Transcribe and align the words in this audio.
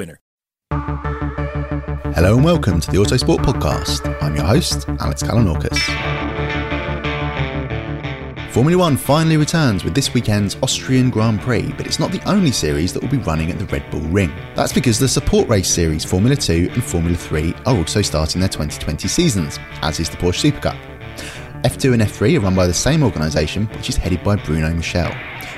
winner. 0.00 0.20
Hello 2.14 2.34
and 2.34 2.42
welcome 2.42 2.80
to 2.80 2.90
the 2.90 2.96
Autosport 2.96 3.40
Podcast. 3.44 4.00
I'm 4.22 4.34
your 4.34 4.46
host, 4.46 4.88
Alex 4.98 5.22
Kalinauckas. 5.22 5.78
Formula 8.50 8.78
One 8.78 8.96
finally 8.96 9.36
returns 9.36 9.84
with 9.84 9.94
this 9.94 10.14
weekend's 10.14 10.56
Austrian 10.62 11.10
Grand 11.10 11.42
Prix, 11.42 11.74
but 11.76 11.86
it's 11.86 11.98
not 11.98 12.12
the 12.12 12.22
only 12.26 12.50
series 12.50 12.94
that 12.94 13.02
will 13.02 13.10
be 13.10 13.18
running 13.18 13.50
at 13.50 13.58
the 13.58 13.66
Red 13.66 13.90
Bull 13.90 14.00
Ring. 14.00 14.32
That's 14.54 14.72
because 14.72 14.98
the 14.98 15.06
support 15.06 15.46
race 15.50 15.68
series 15.68 16.02
Formula 16.02 16.34
2 16.34 16.70
and 16.72 16.82
Formula 16.82 17.14
3 17.14 17.54
are 17.66 17.76
also 17.76 18.00
starting 18.00 18.40
their 18.40 18.48
2020 18.48 19.06
seasons, 19.06 19.58
as 19.82 20.00
is 20.00 20.08
the 20.08 20.16
Porsche 20.16 20.50
Supercup. 20.50 20.78
F2 21.62 21.92
and 21.92 22.00
F3 22.00 22.38
are 22.38 22.40
run 22.40 22.56
by 22.56 22.66
the 22.66 22.72
same 22.72 23.02
organisation, 23.02 23.66
which 23.76 23.90
is 23.90 23.96
headed 23.96 24.24
by 24.24 24.36
Bruno 24.36 24.72
Michel. 24.72 25.14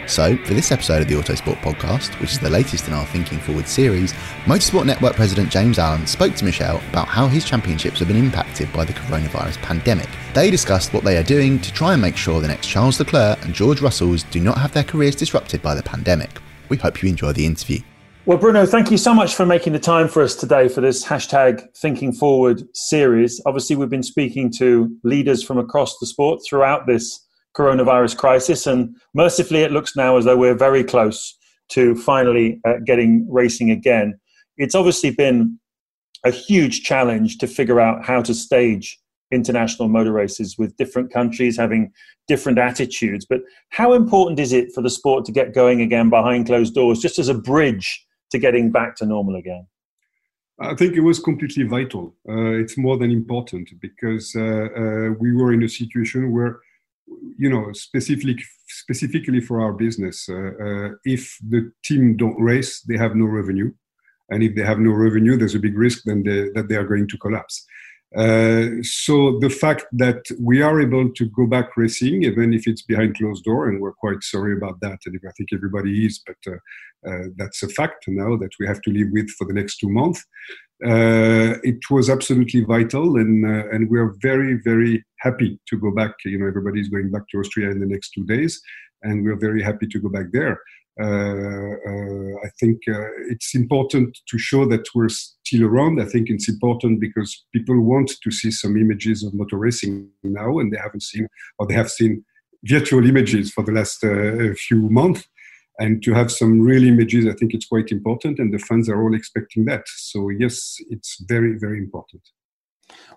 So, 0.06 0.36
for 0.38 0.54
this 0.54 0.72
episode 0.72 1.00
of 1.00 1.08
the 1.08 1.14
Autosport 1.14 1.60
podcast, 1.62 2.18
which 2.20 2.32
is 2.32 2.40
the 2.40 2.50
latest 2.50 2.88
in 2.88 2.92
our 2.92 3.06
Thinking 3.06 3.38
Forward 3.38 3.68
series, 3.68 4.12
Motorsport 4.44 4.84
Network 4.84 5.14
President 5.14 5.48
James 5.48 5.78
Allen 5.78 6.06
spoke 6.06 6.34
to 6.34 6.44
Michel 6.44 6.80
about 6.90 7.06
how 7.06 7.28
his 7.28 7.44
championships 7.44 8.00
have 8.00 8.08
been 8.08 8.16
impacted 8.16 8.72
by 8.72 8.84
the 8.84 8.92
coronavirus 8.92 9.58
pandemic. 9.58 10.08
They 10.34 10.50
discussed 10.50 10.92
what 10.92 11.04
they 11.04 11.16
are 11.16 11.22
doing 11.22 11.60
to 11.60 11.72
try 11.72 11.92
and 11.92 12.02
make 12.02 12.16
sure 12.16 12.40
the 12.40 12.48
next 12.48 12.66
Charles 12.66 12.98
Leclerc 12.98 13.44
and 13.44 13.54
George 13.54 13.80
Russells 13.80 14.24
do 14.24 14.40
not 14.40 14.58
have 14.58 14.72
their 14.72 14.84
careers 14.84 15.14
disrupted 15.14 15.62
by 15.62 15.74
the 15.74 15.82
pandemic. 15.82 16.30
We 16.69 16.76
hope 16.76 17.02
you 17.02 17.08
enjoy 17.08 17.32
the 17.32 17.46
interview. 17.46 17.78
Well, 18.24 18.38
Bruno, 18.38 18.66
thank 18.66 18.90
you 18.90 18.98
so 18.98 19.14
much 19.14 19.34
for 19.34 19.46
making 19.46 19.72
the 19.72 19.80
time 19.80 20.08
for 20.08 20.22
us 20.22 20.36
today 20.36 20.69
for 20.69 20.80
this 20.80 21.04
hashtag 21.04 21.64
Thinking 21.76 22.12
Forward 22.12 22.62
series. 22.72 23.40
Obviously, 23.46 23.76
we've 23.76 23.88
been 23.88 24.02
speaking 24.02 24.52
to 24.58 24.96
leaders 25.04 25.42
from 25.42 25.58
across 25.58 25.98
the 25.98 26.06
sport 26.06 26.40
throughout 26.48 26.86
this 26.86 27.26
coronavirus 27.56 28.16
crisis. 28.16 28.66
And 28.66 28.96
mercifully, 29.14 29.60
it 29.60 29.72
looks 29.72 29.96
now 29.96 30.16
as 30.16 30.24
though 30.24 30.36
we're 30.36 30.54
very 30.54 30.84
close 30.84 31.36
to 31.70 31.94
finally 31.94 32.60
uh, 32.66 32.74
getting 32.84 33.26
racing 33.30 33.70
again. 33.70 34.18
It's 34.56 34.74
obviously 34.74 35.10
been 35.10 35.58
a 36.24 36.30
huge 36.30 36.82
challenge 36.82 37.38
to 37.38 37.46
figure 37.46 37.80
out 37.80 38.04
how 38.04 38.22
to 38.22 38.34
stage 38.34 38.98
international 39.32 39.88
motor 39.88 40.12
races 40.12 40.56
with 40.58 40.76
different 40.76 41.12
countries 41.12 41.56
having 41.56 41.90
different 42.28 42.58
attitudes. 42.58 43.26
But 43.28 43.40
how 43.70 43.94
important 43.94 44.38
is 44.38 44.52
it 44.52 44.72
for 44.74 44.82
the 44.82 44.90
sport 44.90 45.24
to 45.24 45.32
get 45.32 45.54
going 45.54 45.80
again 45.80 46.10
behind 46.10 46.46
closed 46.46 46.74
doors, 46.74 47.00
just 47.00 47.19
as 47.19 47.28
a 47.28 47.34
bridge 47.34 48.04
to 48.30 48.38
getting 48.38 48.70
back 48.70 48.96
to 48.96 49.06
normal 49.06 49.36
again? 49.36 49.66
I 50.60 50.74
think 50.74 50.94
it 50.94 51.00
was 51.00 51.19
completely 51.19 51.64
vital. 51.64 52.14
Uh, 52.28 52.52
it's 52.52 52.78
more 52.78 52.96
than 52.96 53.10
important 53.10 53.70
because 53.80 54.36
uh, 54.36 54.40
uh, 54.76 55.14
we 55.19 55.32
were 55.32 55.52
in 55.52 55.62
a 55.62 55.69
situation 55.69 56.30
where 56.30 56.60
you 57.38 57.50
know, 57.50 57.72
specifically 57.72 58.38
specifically 58.68 59.40
for 59.40 59.60
our 59.60 59.72
business, 59.72 60.28
uh, 60.28 60.34
uh, 60.34 60.88
if 61.04 61.36
the 61.48 61.70
team 61.84 62.16
don't 62.16 62.40
race, 62.40 62.80
they 62.82 62.96
have 62.96 63.14
no 63.14 63.26
revenue, 63.26 63.70
and 64.30 64.42
if 64.42 64.54
they 64.54 64.62
have 64.62 64.78
no 64.78 64.90
revenue, 64.90 65.36
there's 65.36 65.54
a 65.54 65.58
big 65.58 65.76
risk 65.76 66.02
then 66.04 66.22
they, 66.22 66.48
that 66.54 66.68
they 66.68 66.76
are 66.76 66.86
going 66.86 67.08
to 67.08 67.18
collapse. 67.18 67.66
Uh, 68.14 68.68
so 68.82 69.38
the 69.38 69.48
fact 69.48 69.86
that 69.92 70.22
we 70.38 70.60
are 70.60 70.80
able 70.80 71.10
to 71.14 71.24
go 71.30 71.46
back 71.46 71.74
racing, 71.76 72.24
even 72.24 72.52
if 72.52 72.66
it's 72.66 72.82
behind 72.82 73.16
closed 73.16 73.44
door, 73.44 73.68
and 73.68 73.80
we're 73.80 73.92
quite 73.92 74.22
sorry 74.22 74.54
about 74.54 74.78
that, 74.80 74.98
and 75.06 75.18
I 75.26 75.32
think 75.36 75.48
everybody 75.52 76.04
is, 76.04 76.22
but 76.26 76.52
uh, 76.52 77.10
uh, 77.10 77.24
that's 77.36 77.62
a 77.62 77.68
fact 77.68 78.04
now 78.08 78.36
that 78.36 78.50
we 78.60 78.66
have 78.66 78.82
to 78.82 78.90
live 78.90 79.08
with 79.12 79.30
for 79.30 79.46
the 79.46 79.54
next 79.54 79.78
two 79.78 79.88
months. 79.88 80.22
Uh, 80.84 81.59
it 81.62 81.78
was 81.91 82.10
absolutely 82.10 82.65
vital, 82.65 83.16
and 83.16 83.47
uh, 83.47 83.69
and 83.70 83.88
we 83.88 83.98
are 83.98 84.15
very 84.20 84.54
very 84.65 85.04
happy 85.20 85.60
to 85.69 85.76
go 85.76 85.93
back. 85.93 86.12
You 86.25 86.38
know, 86.38 86.47
everybody's 86.47 86.88
going 86.88 87.10
back 87.10 87.22
to 87.31 87.38
Austria 87.38 87.70
in 87.70 87.78
the 87.78 87.87
next 87.87 88.10
two 88.10 88.25
days, 88.25 88.60
and 89.03 89.25
we're 89.25 89.37
very 89.37 89.62
happy 89.62 89.87
to 89.87 90.00
go 90.00 90.09
back 90.09 90.26
there. 90.32 90.59
Uh, 91.00 91.04
uh, 91.04 92.34
I 92.44 92.50
think 92.60 92.81
uh, 92.88 93.09
it's 93.31 93.54
important 93.54 94.19
to 94.28 94.38
show 94.38 94.66
that 94.66 94.87
we're 94.94 95.09
still 95.09 95.65
around. 95.65 96.00
I 96.00 96.04
think 96.04 96.28
it's 96.28 96.48
important 96.48 97.00
because 97.00 97.44
people 97.54 97.81
want 97.81 98.12
to 98.20 98.31
see 98.31 98.50
some 98.50 98.76
images 98.76 99.22
of 99.22 99.34
motor 99.34 99.59
racing 99.59 100.09
now, 100.25 100.59
and 100.59 100.72
they 100.72 100.78
haven't 100.78 101.04
seen, 101.04 101.28
or 101.59 101.66
they 101.66 101.75
have 101.75 101.91
seen 101.91 102.25
virtual 102.64 103.09
images 103.09 103.53
for 103.53 103.64
the 103.64 103.72
last 103.72 104.00
few 104.00 104.91
months. 104.91 105.26
And 105.82 106.00
to 106.04 106.15
have 106.15 106.31
some 106.31 106.60
real 106.60 106.84
images, 106.84 107.26
I 107.26 107.32
think 107.32 107.54
it's 107.54 107.66
quite 107.66 107.91
important, 107.91 108.38
and 108.38 108.54
the 108.54 108.59
fans 108.60 108.88
are 108.88 109.03
all 109.03 109.16
expecting 109.16 109.64
that. 109.64 109.82
So, 109.88 110.29
yes, 110.29 110.76
it's 110.90 111.20
very, 111.26 111.58
very 111.58 111.79
important. 111.79 112.23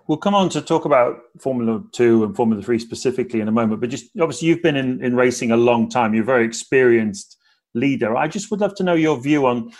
We'll 0.08 0.18
come 0.18 0.34
on 0.34 0.48
to 0.48 0.60
talk 0.60 0.84
about 0.84 1.20
Formula 1.38 1.80
Two 1.92 2.24
and 2.24 2.34
Formula 2.34 2.60
Three 2.60 2.80
specifically 2.80 3.40
in 3.40 3.46
a 3.46 3.52
moment. 3.52 3.80
But 3.80 3.90
just 3.90 4.06
obviously, 4.20 4.48
you've 4.48 4.64
been 4.64 4.74
in, 4.74 5.00
in 5.04 5.14
racing 5.14 5.52
a 5.52 5.56
long 5.56 5.88
time. 5.88 6.12
You're 6.12 6.24
a 6.24 6.26
very 6.34 6.44
experienced 6.44 7.36
leader. 7.74 8.16
I 8.16 8.26
just 8.26 8.50
would 8.50 8.60
love 8.60 8.74
to 8.76 8.82
know 8.82 8.94
your 8.94 9.20
view 9.20 9.46
on 9.46 9.70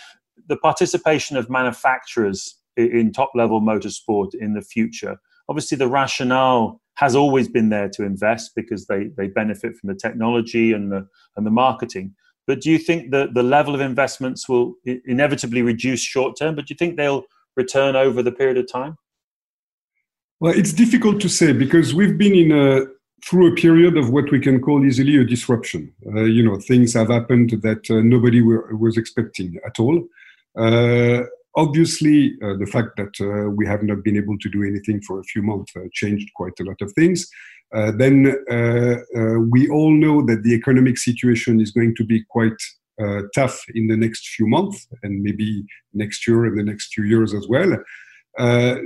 the 0.46 0.56
participation 0.56 1.36
of 1.36 1.50
manufacturers 1.50 2.56
in 2.76 3.10
top 3.10 3.32
level 3.34 3.60
motorsport 3.60 4.32
in 4.38 4.54
the 4.54 4.62
future. 4.62 5.16
Obviously, 5.48 5.76
the 5.76 5.88
rationale 5.88 6.80
has 6.94 7.16
always 7.16 7.48
been 7.48 7.68
there 7.70 7.88
to 7.88 8.04
invest 8.04 8.52
because 8.54 8.86
they, 8.86 9.10
they 9.16 9.26
benefit 9.26 9.76
from 9.76 9.88
the 9.88 9.94
technology 9.94 10.72
and 10.72 10.92
the, 10.92 11.04
and 11.36 11.44
the 11.44 11.50
marketing. 11.50 12.14
But 12.46 12.60
do 12.60 12.70
you 12.70 12.78
think 12.78 13.10
that 13.10 13.34
the 13.34 13.42
level 13.42 13.74
of 13.74 13.80
investments 13.80 14.48
will 14.48 14.74
inevitably 14.84 15.62
reduce 15.62 16.00
short 16.00 16.36
term? 16.38 16.54
But 16.54 16.66
do 16.66 16.72
you 16.72 16.76
think 16.76 16.96
they'll 16.96 17.24
return 17.56 17.96
over 17.96 18.22
the 18.22 18.32
period 18.32 18.58
of 18.58 18.70
time? 18.70 18.96
Well, 20.38 20.52
it's 20.56 20.72
difficult 20.72 21.20
to 21.22 21.28
say 21.28 21.52
because 21.52 21.94
we've 21.94 22.18
been 22.18 22.34
in 22.34 22.52
a 22.52 22.86
through 23.24 23.52
a 23.52 23.54
period 23.56 23.96
of 23.96 24.10
what 24.10 24.30
we 24.30 24.38
can 24.38 24.60
call 24.60 24.84
easily 24.84 25.16
a 25.16 25.24
disruption. 25.24 25.92
Uh, 26.14 26.24
you 26.24 26.44
know, 26.44 26.60
things 26.60 26.92
have 26.94 27.08
happened 27.08 27.50
that 27.62 27.90
uh, 27.90 28.00
nobody 28.00 28.42
were, 28.42 28.76
was 28.76 28.96
expecting 28.98 29.58
at 29.66 29.80
all. 29.80 30.06
Uh, 30.56 31.22
obviously, 31.56 32.34
uh, 32.42 32.54
the 32.58 32.66
fact 32.66 32.90
that 32.96 33.14
uh, 33.20 33.50
we 33.50 33.66
have 33.66 33.82
not 33.82 34.04
been 34.04 34.16
able 34.16 34.38
to 34.38 34.48
do 34.48 34.62
anything 34.62 35.00
for 35.02 35.20
a 35.20 35.24
few 35.24 35.42
months 35.42 35.72
uh, 35.76 35.80
changed 35.92 36.30
quite 36.34 36.58
a 36.60 36.64
lot 36.64 36.80
of 36.80 36.92
things. 36.92 37.26
Uh, 37.74 37.90
then 37.96 38.36
uh, 38.50 38.96
we 39.50 39.68
all 39.68 39.90
know 39.90 40.24
that 40.24 40.42
the 40.44 40.54
economic 40.54 40.96
situation 40.98 41.60
is 41.60 41.72
going 41.72 41.94
to 41.96 42.04
be 42.04 42.22
quite 42.28 42.60
tough 43.34 43.62
in 43.74 43.88
the 43.88 43.96
next 43.96 44.28
few 44.28 44.46
months 44.46 44.86
and 45.02 45.22
maybe 45.22 45.64
next 45.92 46.26
year 46.26 46.46
and 46.46 46.58
the 46.58 46.62
next 46.62 46.94
few 46.94 47.04
years 47.04 47.34
as 47.34 47.46
well. 47.48 47.76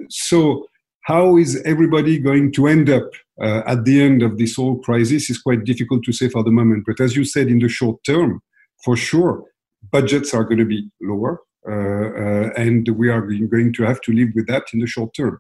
so, 0.09 0.67
how 1.05 1.37
is 1.37 1.63
everybody 1.63 2.19
going 2.19 2.53
to 2.53 2.67
end 2.67 2.91
up 2.91 3.11
uh, 3.41 3.63
at 3.67 3.85
the 3.85 4.01
end 4.01 4.23
of 4.23 4.39
this 4.39 4.57
whole 4.57 4.79
crisis 4.81 5.31
is 5.31 5.41
quite 5.41 5.65
difficult 5.65 6.05
to 6.05 6.13
say 6.13 6.29
for 6.29 6.45
the 6.45 6.51
moment. 6.51 6.85
But 6.87 7.01
as 7.01 7.17
you 7.17 7.25
said, 7.25 7.49
in 7.49 7.59
the 7.59 7.69
short 7.69 8.03
term, 8.05 8.43
for 8.85 8.97
sure, 8.97 9.45
budgets 9.91 10.35
are 10.35 10.45
going 10.45 10.59
to 10.59 10.67
be 10.67 10.91
lower, 11.01 11.33
uh, 11.33 11.39
uh, 11.39 11.50
and 11.65 12.89
we 12.89 13.09
are 13.09 13.23
going 13.23 13.73
to 13.73 13.83
have 13.85 14.01
to 14.03 14.13
live 14.13 14.31
with 14.35 14.47
that 14.49 14.65
in 14.73 14.81
the 14.81 14.87
short 14.87 15.15
term. 15.15 15.39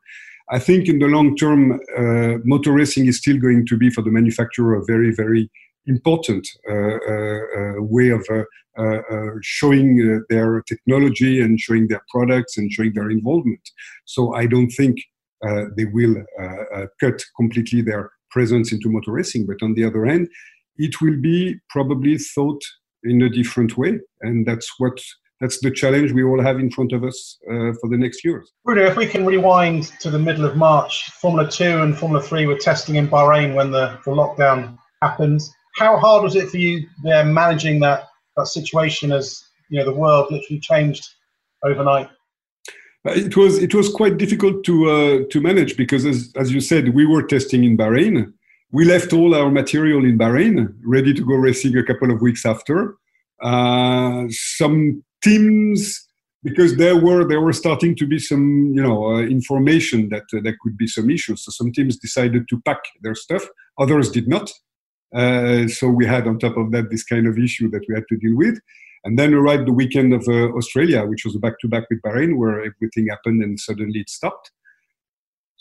I 0.50 0.58
think 0.58 0.88
in 0.88 0.99
the 0.99 1.06
long 1.06 1.37
term, 1.37 1.81
uh, 1.96 2.38
motor 2.44 2.72
racing 2.72 3.06
is 3.06 3.19
still 3.19 3.38
going 3.38 3.67
to 3.67 3.76
be 3.76 3.88
for 3.88 4.02
the 4.02 4.11
manufacturer 4.11 4.75
a 4.75 4.84
very, 4.84 5.14
very 5.14 5.49
important 5.87 6.46
uh, 6.69 6.75
uh, 6.75 7.75
way 7.78 8.11
of 8.11 8.26
showing 9.43 10.25
their 10.28 10.62
technology 10.62 11.40
and 11.40 11.61
showing 11.61 11.88
their 11.88 12.02
products 12.11 12.56
and 12.58 12.72
showing 12.72 12.93
their 12.94 13.11
involvement. 13.11 13.61
So 14.06 14.34
I 14.34 14.46
don't 14.46 14.70
think 14.70 14.96
uh, 15.46 15.64
they 15.76 15.87
will 15.87 16.17
uh, 16.40 16.64
uh, 16.75 16.87
cut 17.00 17.22
completely 17.37 17.82
their 17.82 18.11
presence 18.31 18.72
into 18.72 18.90
motor 18.90 19.12
racing. 19.12 19.46
But 19.46 19.62
on 19.62 19.75
the 19.75 19.84
other 19.84 20.05
hand, 20.05 20.28
it 20.76 21.00
will 21.00 21.17
be 21.20 21.56
probably 21.70 22.19
thought 22.19 22.62
in 23.05 23.22
a 23.22 23.31
different 23.31 23.78
way, 23.78 23.99
and 24.20 24.46
that's 24.46 24.70
what 24.78 25.00
that's 25.41 25.61
the 25.61 25.71
challenge 25.71 26.13
we 26.13 26.23
all 26.23 26.41
have 26.41 26.59
in 26.59 26.71
front 26.71 26.93
of 26.93 27.03
us 27.03 27.39
uh, 27.51 27.73
for 27.81 27.89
the 27.89 27.97
next 27.97 28.25
years. 28.25 28.53
Bruno, 28.65 28.85
if 28.85 28.97
we 28.97 29.07
can 29.07 29.25
rewind 29.25 29.91
to 30.01 30.11
the 30.11 30.19
middle 30.19 30.45
of 30.45 30.57
March, 30.57 31.11
Formula 31.13 31.51
2 31.51 31.83
and 31.83 31.99
Formula 31.99 32.23
3 32.23 32.47
were 32.47 32.59
testing 32.59 32.97
in 32.97 33.09
Bahrain 33.09 33.55
when 33.55 33.71
the, 33.71 33.99
the 34.05 34.11
lockdown 34.11 34.79
happened. 35.03 35.41
How 35.77 35.97
hard 35.99 36.23
was 36.23 36.37
it 36.37 36.51
for 36.51 36.59
you 36.59 36.87
there 37.03 37.25
managing 37.25 37.81
that, 37.81 38.09
that 38.37 38.49
situation 38.49 39.13
as 39.13 39.43
you 39.71 39.79
know 39.79 39.85
the 39.85 39.95
world 39.95 40.31
literally 40.31 40.61
changed 40.61 41.09
overnight? 41.65 42.09
Uh, 43.07 43.13
it 43.13 43.37
was 43.37 43.63
it 43.63 43.75
was 43.75 43.89
quite 43.89 44.19
difficult 44.19 44.63
to 44.65 44.91
uh, 44.91 45.19
to 45.31 45.41
manage 45.41 45.77
because 45.77 46.05
as 46.05 46.33
as 46.37 46.53
you 46.53 46.61
said 46.61 46.95
we 46.95 47.07
were 47.07 47.23
testing 47.23 47.65
in 47.65 47.79
Bahrain. 47.79 48.33
We 48.73 48.85
left 48.85 49.13
all 49.13 49.35
our 49.35 49.51
material 49.51 50.05
in 50.05 50.19
Bahrain, 50.19 50.75
ready 50.85 51.13
to 51.15 51.25
go 51.25 51.35
racing 51.35 51.77
a 51.77 51.83
couple 51.83 52.11
of 52.13 52.21
weeks 52.21 52.45
after. 52.47 52.97
Uh, 53.43 54.27
some 54.29 55.03
teams 55.22 56.06
because 56.43 56.76
there 56.76 56.96
were 56.96 57.26
there 57.26 57.40
were 57.40 57.52
starting 57.52 57.94
to 57.96 58.06
be 58.06 58.19
some 58.19 58.72
you 58.75 58.82
know 58.82 59.14
uh, 59.14 59.20
information 59.20 60.08
that 60.08 60.25
uh, 60.34 60.40
there 60.43 60.56
could 60.61 60.76
be 60.76 60.87
some 60.87 61.11
issues. 61.11 61.44
So 61.44 61.50
some 61.50 61.72
teams 61.72 61.96
decided 61.96 62.49
to 62.49 62.61
pack 62.62 62.82
their 63.02 63.14
stuff, 63.14 63.46
others 63.78 64.11
did 64.11 64.28
not. 64.28 64.50
Uh, 65.14 65.67
so 65.67 65.88
we 65.88 66.06
had 66.06 66.26
on 66.26 66.38
top 66.38 66.56
of 66.56 66.70
that 66.72 66.90
this 66.90 67.05
kind 67.05 67.26
of 67.26 67.38
issue 67.38 67.69
that 67.70 67.84
we 67.88 67.94
had 67.94 68.05
to 68.08 68.17
deal 68.17 68.37
with. 68.37 68.58
And 69.02 69.19
then 69.19 69.32
arrived 69.32 69.67
the 69.67 69.72
weekend 69.72 70.12
of 70.12 70.28
uh, 70.28 70.52
Australia, 70.52 71.06
which 71.06 71.25
was 71.25 71.37
back 71.38 71.58
to 71.61 71.69
back 71.69 71.84
with 71.90 72.02
Bahrain, 72.02 72.37
where 72.37 72.61
everything 72.61 73.08
happened 73.08 73.43
and 73.43 73.58
suddenly 73.58 74.00
it 74.00 74.11
stopped. 74.11 74.50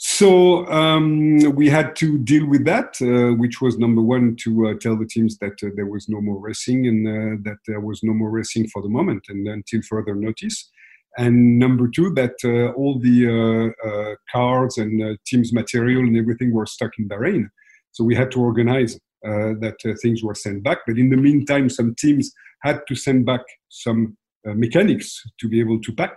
So 0.02 0.66
um, 0.68 1.40
we 1.56 1.68
had 1.68 1.94
to 1.98 2.18
deal 2.20 2.48
with 2.48 2.64
that, 2.64 2.96
uh, 3.02 3.36
which 3.36 3.60
was 3.60 3.78
number 3.78 4.02
one 4.02 4.38
to 4.44 4.70
uh, 4.70 4.74
tell 4.80 4.96
the 4.98 5.06
teams 5.06 5.38
that 5.40 5.62
uh, 5.62 5.72
there 5.76 5.88
was 5.88 6.08
no 6.08 6.22
more 6.22 6.40
racing 6.40 6.88
and 6.88 7.06
uh, 7.06 7.36
that 7.44 7.58
there 7.68 7.82
was 7.82 8.02
no 8.02 8.14
more 8.14 8.30
racing 8.30 8.70
for 8.70 8.82
the 8.82 8.88
moment 8.88 9.26
and 9.28 9.46
until 9.46 9.82
further 9.82 10.16
notice. 10.16 10.70
And 11.18 11.60
number 11.60 11.90
two, 11.94 12.14
that 12.14 12.36
uh, 12.46 12.72
all 12.80 12.98
the 12.98 13.74
uh, 13.84 14.16
cards 14.32 14.78
and 14.78 15.20
teams 15.28 15.52
material 15.52 16.04
and 16.04 16.16
everything 16.16 16.54
were 16.54 16.66
stuck 16.66 16.92
in 16.98 17.10
Bahrain. 17.10 17.50
So 17.92 18.06
we 18.06 18.16
had 18.16 18.32
to 18.32 18.40
organize 18.40 18.98
that 19.24 19.98
things 20.02 20.24
were 20.24 20.36
sent 20.36 20.64
back. 20.64 20.78
But 20.88 20.98
in 20.98 21.10
the 21.10 21.18
meantime, 21.18 21.70
some 21.70 21.94
teams 21.96 22.32
had 22.62 22.80
to 22.88 22.96
send 22.96 23.26
back 23.26 23.42
some 23.68 24.16
mechanics 24.46 25.22
to 25.42 25.50
be 25.50 25.60
able 25.60 25.82
to 25.82 25.92
pack. 25.92 26.16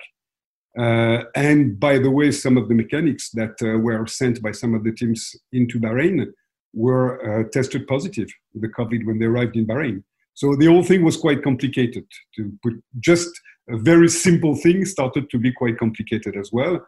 Uh, 0.79 1.25
and 1.35 1.79
by 1.79 1.99
the 1.99 2.11
way, 2.11 2.31
some 2.31 2.57
of 2.57 2.69
the 2.69 2.75
mechanics 2.75 3.31
that 3.31 3.55
uh, 3.63 3.79
were 3.79 4.07
sent 4.07 4.41
by 4.43 4.53
some 4.53 4.75
of 4.75 4.85
the 4.85 4.93
teams 4.93 5.37
into 5.53 5.79
Bahrain 5.79 6.27
were 6.73 7.41
uh, 7.41 7.45
tested 7.53 7.87
positive 7.87 8.29
with 8.55 8.63
the 8.63 8.69
COVID 8.69 9.05
when 9.05 9.19
they 9.19 9.27
arrived 9.27 9.57
in 9.57 9.67
Bahrain. 9.67 10.03
So 10.35 10.57
the 10.57 10.67
whole 10.67 10.83
thing 10.83 11.05
was 11.05 11.19
quite 11.19 11.43
complicated. 11.43 12.05
To 12.37 12.53
put 12.63 12.73
just 13.01 13.29
a 13.69 13.77
very 13.77 14.09
simple 14.09 14.55
thing 14.55 14.87
started 14.87 15.29
to 15.31 15.39
be 15.39 15.53
quite 15.53 15.79
complicated 15.79 16.37
as 16.37 16.51
well. 16.53 16.81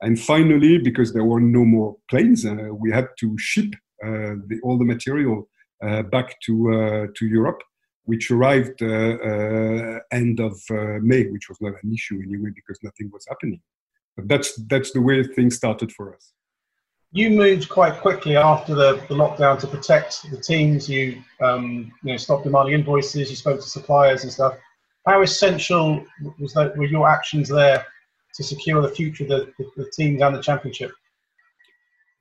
And 0.00 0.18
finally, 0.18 0.78
because 0.78 1.12
there 1.12 1.24
were 1.24 1.40
no 1.40 1.64
more 1.64 1.96
planes, 2.10 2.44
uh, 2.44 2.68
we 2.72 2.90
had 2.90 3.08
to 3.20 3.36
ship 3.38 3.72
uh, 4.04 4.34
the, 4.48 4.58
all 4.64 4.78
the 4.78 4.84
material 4.84 5.48
back 6.10 6.34
to 6.44 7.08
to 7.14 7.26
Europe 7.26 7.60
which 8.08 8.30
arrived 8.30 8.80
uh, 8.80 8.86
uh, 9.30 9.98
end 10.12 10.40
of 10.40 10.58
uh, 10.70 10.98
May, 11.02 11.24
which 11.26 11.50
was 11.50 11.58
not 11.60 11.74
an 11.82 11.92
issue 11.92 12.18
anyway 12.26 12.48
because 12.54 12.78
nothing 12.82 13.10
was 13.12 13.26
happening. 13.28 13.60
But 14.16 14.28
that's 14.28 14.56
that's 14.72 14.92
the 14.92 15.02
way 15.02 15.22
things 15.22 15.56
started 15.56 15.92
for 15.92 16.14
us. 16.14 16.32
You 17.12 17.28
moved 17.28 17.68
quite 17.68 18.00
quickly 18.00 18.34
after 18.34 18.74
the, 18.74 18.94
the 19.08 19.14
lockdown 19.14 19.60
to 19.60 19.66
protect 19.66 20.30
the 20.30 20.40
teams. 20.40 20.88
You 20.88 21.22
um, 21.42 21.92
you 22.02 22.12
know 22.12 22.16
stopped 22.16 22.44
demanding 22.44 22.76
invoices. 22.76 23.28
You 23.28 23.36
spoke 23.36 23.60
to 23.60 23.68
suppliers 23.68 24.22
and 24.22 24.32
stuff. 24.32 24.54
How 25.06 25.20
essential 25.20 26.02
was 26.38 26.54
that 26.54 26.78
were 26.78 26.86
your 26.86 27.06
actions 27.06 27.50
there 27.50 27.84
to 28.36 28.42
secure 28.42 28.80
the 28.80 28.94
future 28.98 29.24
of 29.24 29.28
the, 29.28 29.52
the, 29.58 29.64
the 29.76 29.90
teams 29.94 30.22
and 30.22 30.34
the 30.34 30.40
championship? 30.40 30.92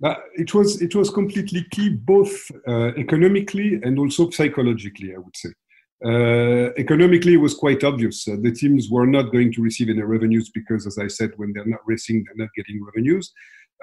Uh, 0.03 0.15
it 0.33 0.53
was 0.53 0.81
it 0.81 0.93
was 0.95 1.09
completely 1.09 1.65
key, 1.71 1.87
both 1.87 2.35
uh, 2.67 2.91
economically 2.97 3.79
and 3.83 3.97
also 3.97 4.29
psychologically. 4.31 5.15
I 5.15 5.19
would 5.19 5.37
say 5.37 5.51
uh, 6.05 6.69
economically, 6.77 7.33
it 7.33 7.41
was 7.41 7.55
quite 7.55 7.83
obvious. 7.83 8.27
Uh, 8.27 8.35
the 8.41 8.51
teams 8.51 8.87
were 8.89 9.07
not 9.07 9.31
going 9.31 9.51
to 9.53 9.61
receive 9.61 9.89
any 9.89 10.01
revenues 10.01 10.49
because, 10.53 10.85
as 10.85 10.99
I 10.99 11.07
said, 11.07 11.31
when 11.37 11.53
they're 11.53 11.65
not 11.65 11.79
racing, 11.87 12.23
they're 12.23 12.45
not 12.45 12.53
getting 12.55 12.83
revenues. 12.83 13.33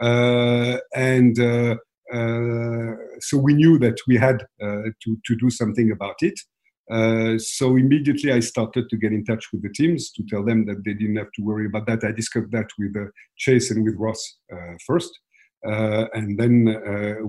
Uh, 0.01 0.79
and 0.95 1.39
uh, 1.39 1.77
uh, 2.13 2.93
so 3.21 3.39
we 3.39 3.55
knew 3.55 3.79
that 3.79 3.97
we 4.07 4.17
had 4.17 4.43
uh, 4.63 4.83
to, 5.03 5.19
to 5.25 5.37
do 5.37 5.51
something 5.51 5.91
about 5.91 6.17
it. 6.21 6.39
so 7.41 7.77
immediately 7.77 8.31
I 8.31 8.41
started 8.41 8.89
to 8.91 8.97
get 8.97 9.13
in 9.13 9.25
touch 9.25 9.47
with 9.53 9.63
the 9.63 9.73
teams 9.73 10.13
to 10.13 10.23
tell 10.29 10.45
them 10.45 10.67
that 10.67 10.85
they 10.85 10.95
didn't 10.95 11.17
have 11.17 11.33
to 11.37 11.43
worry 11.43 11.67
about 11.67 11.87
that. 11.87 12.05
I 12.05 12.13
discussed 12.13 12.51
that 12.53 12.69
with 12.79 12.95
Chase 13.39 13.71
and 13.71 13.83
with 13.85 13.97
Ross 13.99 14.39
first. 14.87 15.19
and 15.65 16.39
then 16.39 16.65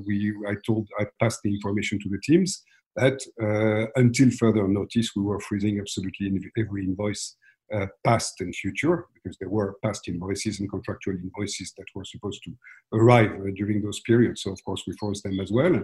we, 0.05 0.33
I 0.47 0.55
told, 0.65 0.87
I 0.99 1.05
passed 1.21 1.39
the 1.43 1.53
information 1.53 1.99
to 2.01 2.09
the 2.09 2.21
teams 2.23 2.63
that 2.95 3.19
uh, 3.41 3.91
until 3.95 4.31
further 4.31 4.67
notice, 4.67 5.11
we 5.15 5.23
were 5.23 5.39
freezing 5.39 5.79
absolutely 5.79 6.31
every 6.57 6.85
invoice, 6.85 7.35
uh, 7.73 7.87
past 8.03 8.41
and 8.41 8.55
future, 8.55 9.05
because 9.13 9.37
there 9.39 9.49
were 9.49 9.75
past 9.83 10.07
invoices 10.07 10.59
and 10.59 10.69
contractual 10.69 11.15
invoices 11.15 11.73
that 11.77 11.85
were 11.95 12.05
supposed 12.05 12.41
to 12.43 12.51
arrive 12.93 13.31
uh, 13.31 13.51
during 13.55 13.81
those 13.81 13.99
periods. 14.01 14.43
So, 14.43 14.51
of 14.51 14.63
course, 14.63 14.83
we 14.85 14.93
froze 14.99 15.21
them 15.21 15.39
as 15.39 15.51
well. 15.51 15.83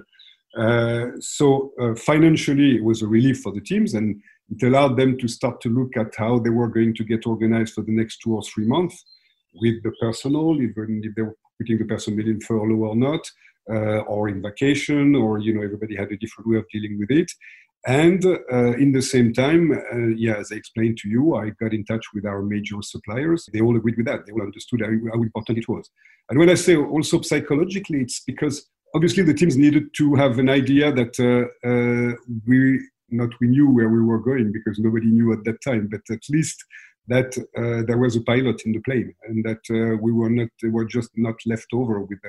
Uh, 0.58 1.08
so, 1.20 1.72
uh, 1.82 1.96
financially, 1.96 2.76
it 2.76 2.84
was 2.84 3.02
a 3.02 3.08
relief 3.08 3.42
for 3.42 3.52
the 3.52 3.62
teams, 3.62 3.94
and 3.94 4.22
it 4.50 4.64
allowed 4.64 4.98
them 4.98 5.18
to 5.18 5.28
start 5.28 5.62
to 5.62 5.70
look 5.70 5.96
at 5.98 6.14
how 6.16 6.40
they 6.40 6.50
were 6.50 6.68
going 6.68 6.94
to 6.96 7.04
get 7.04 7.26
organized 7.26 7.74
for 7.74 7.84
the 7.84 7.92
next 7.92 8.18
two 8.18 8.36
or 8.36 8.44
three 8.44 8.66
months 8.66 9.04
with 9.56 9.82
the 9.84 9.92
personnel, 10.00 10.62
even 10.62 11.02
if 11.04 11.16
they 11.16 11.22
were 11.22 11.38
putting 11.60 11.78
the 11.78 11.86
personnel 11.86 12.28
in 12.28 12.42
furlough 12.42 12.90
or 12.90 12.96
not, 12.96 13.22
or 13.68 14.30
in 14.30 14.42
vacation, 14.42 15.16
or 15.16 15.40
you 15.40 15.54
know 15.54 15.64
everybody 15.64 15.96
had 15.96 16.12
a 16.12 16.18
different 16.18 16.50
way 16.50 16.58
of 16.58 16.66
dealing 16.72 16.98
with 17.00 17.12
it. 17.12 17.32
And 17.88 18.24
uh, 18.26 18.74
in 18.78 18.92
the 18.92 19.02
same 19.02 19.34
time, 19.34 19.72
uh, 19.72 20.14
yeah, 20.16 20.36
as 20.36 20.52
I 20.52 20.56
explained 20.56 20.98
to 21.00 21.10
you, 21.10 21.36
I 21.36 21.50
got 21.60 21.74
in 21.74 21.84
touch 21.84 22.06
with 22.14 22.26
our 22.26 22.44
major 22.44 22.76
suppliers. 22.82 23.50
They 23.52 23.62
all 23.62 23.76
agreed 23.76 23.98
with 23.98 24.06
that. 24.06 24.26
They 24.26 24.34
all 24.34 24.44
understood 24.44 24.82
how, 24.82 24.92
how 25.12 25.22
important 25.22 25.58
it 25.58 25.68
was. 25.68 25.90
And 26.30 26.38
when 26.38 26.50
I 26.50 26.54
say 26.54 26.76
also 26.76 27.22
psychologically, 27.22 28.02
it's 28.02 28.20
because 28.20 28.70
obviously 28.94 29.24
the 29.24 29.34
teams 29.34 29.58
needed 29.58 29.96
to 29.98 30.14
have 30.16 30.38
an 30.38 30.50
idea 30.50 30.92
that 30.92 31.20
uh, 31.20 31.68
uh, 31.68 32.16
we 32.48 32.80
not 33.10 33.30
we 33.42 33.48
knew 33.48 33.70
where 33.70 33.90
we 33.90 34.02
were 34.02 34.20
going 34.20 34.52
because 34.52 34.80
nobody 34.80 35.08
knew 35.08 35.34
at 35.34 35.44
that 35.46 35.62
time, 35.62 35.90
but 35.92 36.02
at 36.10 36.22
least 36.30 36.64
that 37.08 37.36
uh, 37.58 37.84
there 37.88 37.98
was 37.98 38.16
a 38.16 38.22
pilot 38.22 38.62
in 38.66 38.72
the 38.72 38.80
plane 38.82 39.14
and 39.28 39.44
that 39.44 39.60
uh, 39.72 39.98
we 40.02 40.12
were 40.12 40.30
not 40.30 40.50
they 40.62 40.70
were 40.70 40.86
just 40.86 41.10
not 41.16 41.36
left 41.46 41.68
over 41.74 42.00
with 42.00 42.20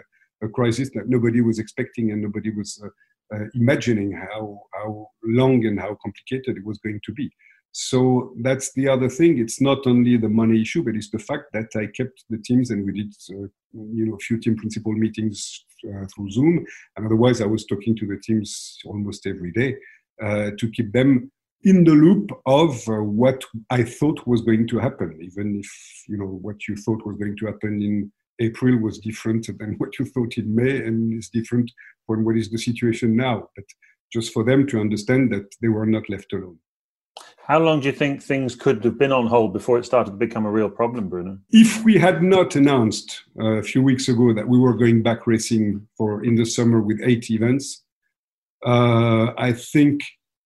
a 0.43 0.49
crisis 0.49 0.91
that 0.95 1.09
nobody 1.09 1.41
was 1.41 1.59
expecting 1.59 2.11
and 2.11 2.23
nobody 2.23 2.51
was 2.51 2.83
uh, 2.85 3.37
uh, 3.37 3.45
imagining 3.55 4.13
how, 4.13 4.61
how 4.75 5.07
long 5.25 5.65
and 5.67 5.81
how 5.81 5.97
complicated 6.03 6.57
it 6.57 6.65
was 6.65 6.79
going 6.79 7.01
to 7.05 7.13
be. 7.13 7.31
So 7.73 8.35
that's 8.43 8.73
the 8.75 8.89
other 8.89 9.09
thing. 9.09 9.39
It's 9.39 9.61
not 9.61 9.87
only 9.87 10.19
the 10.19 10.29
money 10.29 10.61
issue, 10.61 10.83
but 10.85 10.95
it's 10.95 11.11
the 11.11 11.19
fact 11.19 11.45
that 11.55 11.71
I 11.75 11.87
kept 11.87 12.25
the 12.29 12.39
teams 12.39 12.71
and 12.71 12.85
we 12.85 12.93
did, 12.93 13.15
uh, 13.31 13.49
you 13.73 14.07
know, 14.07 14.15
a 14.15 14.19
few 14.19 14.39
team 14.39 14.57
principal 14.57 14.93
meetings 14.93 15.65
uh, 15.89 16.05
through 16.15 16.31
Zoom. 16.31 16.67
And 16.97 17.07
otherwise, 17.07 17.41
I 17.41 17.47
was 17.47 17.65
talking 17.65 17.97
to 17.97 18.07
the 18.07 18.19
teams 18.23 18.79
almost 18.85 19.27
every 19.27 19.53
day 19.53 19.77
uh, 20.23 20.51
to 20.59 20.71
keep 20.71 20.93
them 20.93 21.31
in 21.65 21.85
the 21.85 21.93
loop 21.93 22.31
of 22.45 22.87
uh, 22.89 23.03
what 23.03 23.43
I 23.71 23.85
thought 23.85 24.27
was 24.27 24.43
going 24.43 24.67
to 24.69 24.79
happen, 24.79 25.19
even 25.23 25.59
if 25.59 25.71
you 26.09 26.19
know 26.19 26.27
what 26.27 26.69
you 26.69 26.77
thought 26.77 27.07
was 27.07 27.17
going 27.17 27.37
to 27.39 27.47
happen 27.47 27.81
in 27.81 28.13
April 28.43 28.79
was 28.79 28.99
different 28.99 29.47
than 29.59 29.75
what 29.79 29.99
you 29.99 30.05
thought 30.05 30.37
in 30.37 30.55
May, 30.55 30.77
and 30.85 31.19
is 31.19 31.29
different 31.29 31.71
from 32.07 32.25
what 32.25 32.37
is 32.37 32.51
the 32.51 32.59
situation 32.59 33.17
now. 33.17 33.49
But 33.57 33.65
just 34.13 34.33
for 34.33 34.45
them 34.45 34.67
to 34.69 34.81
understand 34.81 35.33
that 35.33 35.55
they 35.61 35.69
were 35.69 35.87
not 35.87 36.09
left 36.11 36.33
alone. 36.33 36.59
How 37.47 37.59
long 37.59 37.81
do 37.81 37.87
you 37.87 37.93
think 37.93 38.23
things 38.23 38.55
could 38.55 38.85
have 38.85 38.99
been 38.99 39.13
on 39.13 39.27
hold 39.27 39.53
before 39.53 39.79
it 39.79 39.85
started 39.85 40.13
to 40.13 40.17
become 40.17 40.47
a 40.47 40.51
real 40.51 40.71
problem, 40.71 41.09
Bruno? 41.09 41.39
If 41.51 41.83
we 41.85 41.99
had 41.99 42.23
not 42.23 42.55
announced 42.57 43.23
uh, 43.41 43.59
a 43.59 43.63
few 43.63 43.83
weeks 43.83 44.09
ago 44.09 44.33
that 44.33 44.49
we 44.49 44.59
were 44.59 44.75
going 44.75 45.03
back 45.03 45.27
racing 45.27 45.87
for 45.97 46.25
in 46.25 46.37
the 46.37 46.47
summer 46.47 46.81
with 46.81 47.01
eight 47.03 47.31
events, 47.31 47.83
uh, 48.65 49.33
I 49.37 49.53
think 49.53 50.03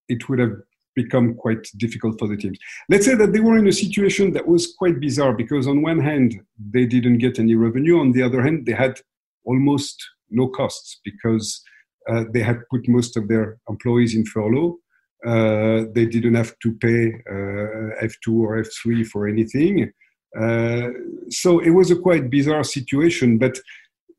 it 0.08 0.28
would 0.28 0.38
have 0.38 0.56
become 0.96 1.34
quite 1.34 1.64
difficult 1.76 2.18
for 2.18 2.26
the 2.26 2.36
teams. 2.36 2.58
Let's 2.88 3.06
say 3.06 3.14
that 3.14 3.32
they 3.32 3.40
were 3.40 3.58
in 3.58 3.68
a 3.68 3.72
situation 3.72 4.32
that 4.32 4.48
was 4.48 4.74
quite 4.78 4.98
bizarre 4.98 5.34
because 5.34 5.68
on 5.68 5.82
one 5.82 6.00
hand 6.00 6.40
they 6.58 6.86
didn't 6.86 7.18
get 7.18 7.38
any 7.38 7.54
revenue, 7.54 8.00
on 8.00 8.12
the 8.12 8.22
other 8.22 8.42
hand 8.42 8.66
they 8.66 8.72
had 8.72 8.98
almost 9.44 9.96
no 10.30 10.48
costs 10.48 11.00
because 11.04 11.62
uh, 12.10 12.24
they 12.32 12.40
had 12.40 12.58
put 12.70 12.88
most 12.88 13.16
of 13.16 13.28
their 13.28 13.58
employees 13.68 14.14
in 14.16 14.24
furlough. 14.24 14.78
Uh, 15.24 15.84
they 15.94 16.06
didn't 16.06 16.34
have 16.34 16.58
to 16.60 16.72
pay 16.74 17.12
uh, 17.30 18.04
F2 18.10 18.26
or 18.44 18.62
F3 18.62 19.06
for 19.06 19.26
anything. 19.26 19.92
Uh, 20.38 20.88
so 21.30 21.58
it 21.60 21.70
was 21.70 21.90
a 21.90 21.96
quite 21.96 22.30
bizarre 22.30 22.64
situation. 22.64 23.38
But 23.38 23.58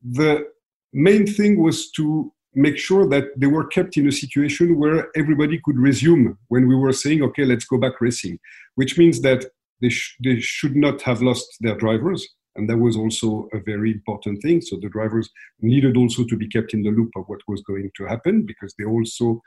the 0.02 0.46
main 0.92 1.26
thing 1.26 1.62
was 1.62 1.90
to 1.92 2.32
make 2.58 2.76
sure 2.76 3.06
that 3.08 3.26
they 3.36 3.46
were 3.46 3.66
kept 3.66 3.96
in 3.96 4.08
a 4.08 4.12
situation 4.12 4.78
where 4.78 5.08
everybody 5.14 5.60
could 5.64 5.78
resume 5.78 6.36
when 6.48 6.66
we 6.66 6.74
were 6.74 6.92
saying, 6.92 7.22
okay, 7.22 7.44
let's 7.44 7.64
go 7.64 7.78
back 7.78 8.00
racing, 8.00 8.38
which 8.74 8.98
means 8.98 9.20
that 9.22 9.44
they, 9.80 9.88
sh- 9.88 10.16
they 10.24 10.40
should 10.40 10.74
not 10.74 11.00
have 11.02 11.22
lost 11.22 11.46
their 11.60 11.76
drivers. 11.76 12.26
And 12.56 12.68
that 12.68 12.78
was 12.78 12.96
also 12.96 13.48
a 13.52 13.60
very 13.60 13.92
important 13.92 14.42
thing. 14.42 14.60
So 14.60 14.76
the 14.82 14.88
drivers 14.88 15.30
needed 15.60 15.96
also 15.96 16.24
to 16.24 16.36
be 16.36 16.48
kept 16.48 16.74
in 16.74 16.82
the 16.82 16.90
loop 16.90 17.10
of 17.16 17.24
what 17.28 17.38
was 17.46 17.62
going 17.62 17.90
to 17.96 18.06
happen 18.06 18.44
because 18.44 18.74
they 18.76 18.84
also 18.84 19.40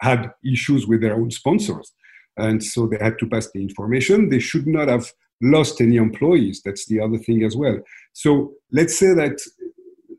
had 0.00 0.32
issues 0.42 0.86
with 0.86 1.02
their 1.02 1.14
own 1.14 1.30
sponsors. 1.30 1.92
And 2.38 2.62
so 2.62 2.86
they 2.86 2.98
had 2.98 3.18
to 3.18 3.28
pass 3.28 3.50
the 3.50 3.60
information. 3.60 4.30
They 4.30 4.38
should 4.38 4.66
not 4.66 4.88
have 4.88 5.06
lost 5.42 5.82
any 5.82 5.96
employees. 5.96 6.62
That's 6.64 6.86
the 6.86 7.00
other 7.00 7.18
thing 7.18 7.44
as 7.44 7.54
well. 7.54 7.78
So 8.14 8.54
let's 8.72 8.98
say 8.98 9.12
that 9.12 9.38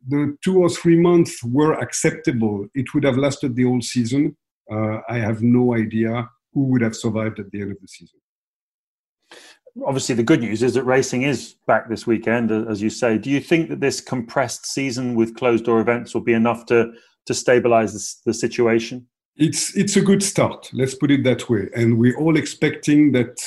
the 0.07 0.37
two 0.43 0.59
or 0.59 0.69
three 0.69 0.97
months 0.97 1.43
were 1.43 1.73
acceptable. 1.73 2.67
It 2.73 2.93
would 2.93 3.03
have 3.03 3.17
lasted 3.17 3.55
the 3.55 3.63
whole 3.63 3.81
season. 3.81 4.35
Uh, 4.71 4.99
I 5.09 5.17
have 5.17 5.41
no 5.41 5.75
idea 5.75 6.29
who 6.53 6.63
would 6.65 6.81
have 6.81 6.95
survived 6.95 7.39
at 7.39 7.51
the 7.51 7.61
end 7.61 7.71
of 7.71 7.77
the 7.81 7.87
season. 7.87 8.19
Obviously 9.85 10.15
the 10.15 10.23
good 10.23 10.39
news 10.39 10.63
is 10.63 10.73
that 10.73 10.83
racing 10.83 11.21
is 11.21 11.55
back 11.67 11.87
this 11.87 12.07
weekend 12.07 12.51
as 12.51 12.81
you 12.81 12.89
say. 12.89 13.17
Do 13.17 13.29
you 13.29 13.39
think 13.39 13.69
that 13.69 13.79
this 13.79 14.01
compressed 14.01 14.65
season 14.65 15.13
with 15.13 15.35
closed 15.35 15.65
door 15.65 15.79
events 15.79 16.13
will 16.13 16.21
be 16.21 16.33
enough 16.33 16.65
to 16.67 16.93
to 17.27 17.33
stabilize 17.33 17.93
this, 17.93 18.21
the 18.25 18.33
situation? 18.33 19.05
It's 19.35 19.77
it's 19.77 19.95
a 19.95 20.01
good 20.01 20.23
start. 20.23 20.69
Let's 20.73 20.95
put 20.95 21.11
it 21.11 21.23
that 21.25 21.47
way. 21.47 21.69
And 21.75 21.99
we're 21.99 22.17
all 22.17 22.37
expecting 22.37 23.11
that 23.11 23.37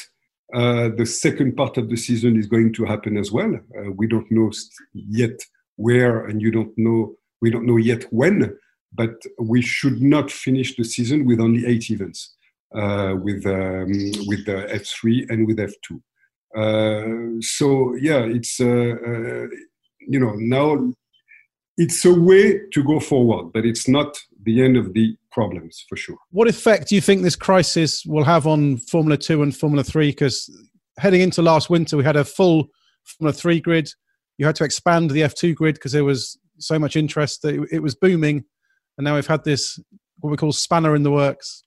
uh, 0.55 0.91
the 0.97 1.07
second 1.07 1.57
part 1.57 1.79
of 1.79 1.89
the 1.89 1.97
season 1.97 2.37
is 2.37 2.47
going 2.47 2.73
to 2.75 2.85
happen 2.85 3.17
as 3.17 3.33
well. 3.33 3.53
Uh, 3.55 3.91
we 3.97 4.07
don't 4.07 4.31
know 4.31 4.53
yet 4.93 5.39
where 5.87 6.27
and 6.27 6.43
you 6.43 6.51
don't 6.51 6.73
know 6.77 7.15
we 7.43 7.51
don't 7.51 7.67
know 7.67 7.77
yet 7.77 8.03
when 8.11 8.57
but 8.93 9.23
we 9.39 9.63
should 9.63 10.03
not 10.03 10.31
finish 10.31 10.77
the 10.77 10.85
season 10.85 11.25
with 11.25 11.41
only 11.41 11.67
eight 11.67 11.91
events 11.91 12.35
uh, 12.75 13.15
with 13.23 13.45
um, 13.47 13.91
with 14.27 14.45
the 14.47 14.67
F3 14.73 15.31
and 15.31 15.47
with 15.47 15.59
F2. 15.59 16.01
Uh, 16.57 17.41
so 17.41 17.95
yeah, 17.97 18.21
it's 18.21 18.61
uh, 18.61 18.65
uh, 18.65 19.47
you 20.01 20.19
know 20.19 20.35
now 20.37 20.93
it's 21.77 22.05
a 22.05 22.13
way 22.13 22.61
to 22.73 22.85
go 22.85 23.01
forward, 23.01 23.53
but 23.53 23.65
it's 23.65 23.89
not 23.89 24.19
the 24.43 24.63
end 24.63 24.77
of 24.77 24.93
the 24.95 25.17
problems 25.31 25.85
for 25.89 25.97
sure. 25.97 26.17
What 26.31 26.49
effect 26.49 26.89
do 26.89 26.95
you 26.95 27.01
think 27.01 27.23
this 27.23 27.37
crisis 27.37 28.05
will 28.05 28.25
have 28.25 28.47
on 28.47 28.79
Formula 28.79 29.17
Two 29.17 29.43
and 29.43 29.57
Formula 29.57 29.85
Three? 29.85 30.11
Because 30.11 30.51
heading 30.99 31.21
into 31.21 31.43
last 31.43 31.71
winter, 31.71 31.97
we 31.97 32.05
had 32.05 32.17
a 32.17 32.25
full 32.25 32.69
Formula 33.05 33.33
Three 33.33 33.61
grid. 33.61 33.91
You 34.41 34.47
had 34.47 34.57
to 34.57 34.65
expand 34.65 35.11
the 35.11 35.21
F2 35.21 35.55
grid 35.55 35.75
because 35.75 35.93
there 35.93 36.03
was 36.03 36.39
so 36.57 36.79
much 36.79 36.97
interest 36.97 37.43
that 37.43 37.69
it 37.71 37.81
was 37.81 37.95
booming, 37.95 38.43
and 38.97 39.05
now 39.05 39.17
we've 39.17 39.27
had 39.27 39.45
this 39.45 39.79
what 40.21 40.31
we 40.31 40.39
call 40.39 40.51
spanner 40.51 40.97
in 40.97 41.03
the 41.03 41.11
works. 41.11 41.63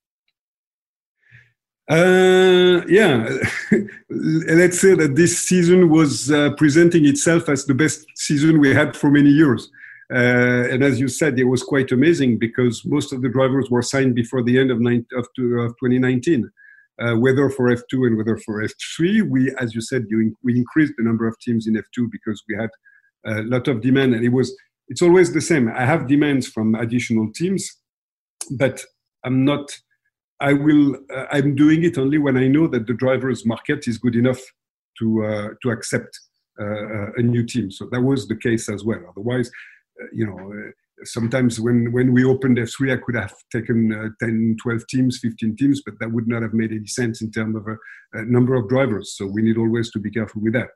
Uh, 1.87 2.81
yeah, 2.87 3.29
let's 4.09 4.81
say 4.81 4.95
that 4.95 5.13
this 5.15 5.37
season 5.37 5.91
was 5.91 6.31
uh, 6.31 6.49
presenting 6.57 7.05
itself 7.05 7.47
as 7.47 7.67
the 7.67 7.75
best 7.75 8.07
season 8.15 8.59
we 8.59 8.73
had 8.73 8.97
for 8.97 9.11
many 9.11 9.29
years. 9.29 9.69
Uh, 10.11 10.67
and 10.71 10.83
as 10.83 10.99
you 10.99 11.07
said, 11.07 11.37
it 11.37 11.43
was 11.43 11.61
quite 11.61 11.91
amazing 11.91 12.39
because 12.39 12.83
most 12.85 13.13
of 13.13 13.21
the 13.21 13.29
drivers 13.29 13.69
were 13.69 13.83
signed 13.83 14.15
before 14.15 14.41
the 14.41 14.57
end 14.57 14.71
of, 14.71 14.79
of, 14.79 15.27
of 15.59 15.71
2019. 15.77 16.49
Uh, 17.01 17.15
whether 17.15 17.49
for 17.49 17.69
F2 17.69 18.07
and 18.07 18.17
whether 18.17 18.37
for 18.37 18.63
F3, 18.63 19.27
we, 19.27 19.53
as 19.59 19.73
you 19.73 19.81
said, 19.81 20.05
you, 20.09 20.35
we 20.43 20.55
increased 20.55 20.93
the 20.97 21.03
number 21.03 21.27
of 21.27 21.37
teams 21.39 21.65
in 21.65 21.73
F2 21.73 22.07
because 22.11 22.43
we 22.47 22.55
had 22.55 22.69
a 23.25 23.41
lot 23.43 23.67
of 23.67 23.81
demand, 23.81 24.13
and 24.13 24.23
it 24.23 24.29
was. 24.29 24.55
It's 24.89 25.01
always 25.01 25.33
the 25.33 25.41
same. 25.41 25.69
I 25.69 25.85
have 25.85 26.07
demands 26.07 26.47
from 26.47 26.75
additional 26.75 27.31
teams, 27.33 27.79
but 28.51 28.83
I'm 29.23 29.45
not 29.45 29.71
I 30.43 30.53
will. 30.53 30.97
Uh, 31.09 31.25
I'm 31.31 31.55
doing 31.55 31.83
it 31.83 31.97
only 31.97 32.17
when 32.17 32.37
I 32.37 32.47
know 32.47 32.67
that 32.67 32.85
the 32.85 32.93
drivers' 32.93 33.45
market 33.45 33.87
is 33.87 33.97
good 33.97 34.15
enough 34.15 34.41
to 34.99 35.25
uh, 35.25 35.49
to 35.61 35.69
accept 35.71 36.19
uh, 36.59 37.13
a 37.13 37.21
new 37.21 37.45
team. 37.45 37.71
So 37.71 37.87
that 37.91 38.01
was 38.01 38.27
the 38.27 38.35
case 38.35 38.67
as 38.69 38.83
well. 38.83 39.01
Otherwise, 39.09 39.49
uh, 40.01 40.07
you 40.11 40.27
know, 40.27 40.37
uh, 40.37 40.71
sometimes 41.03 41.59
when 41.59 41.91
when 41.91 42.13
we 42.13 42.23
opened 42.23 42.57
F3, 42.57 42.93
I 42.93 43.01
could 43.03 43.15
have 43.15 43.33
taken 43.51 43.93
uh, 43.93 44.25
10, 44.25 44.57
12 44.61 44.87
teams, 44.87 45.19
15 45.21 45.55
teams, 45.57 45.81
but 45.85 45.95
that 45.99 46.11
would 46.11 46.27
not 46.27 46.41
have 46.41 46.53
made 46.53 46.71
any 46.71 46.87
sense 46.87 47.21
in 47.21 47.31
terms 47.31 47.55
of 47.55 47.67
a, 47.67 47.77
a 48.19 48.25
number 48.25 48.55
of 48.55 48.69
drivers. 48.69 49.15
So 49.17 49.25
we 49.25 49.41
need 49.41 49.57
always 49.57 49.91
to 49.91 49.99
be 49.99 50.11
careful 50.11 50.41
with 50.41 50.53
that. 50.53 50.69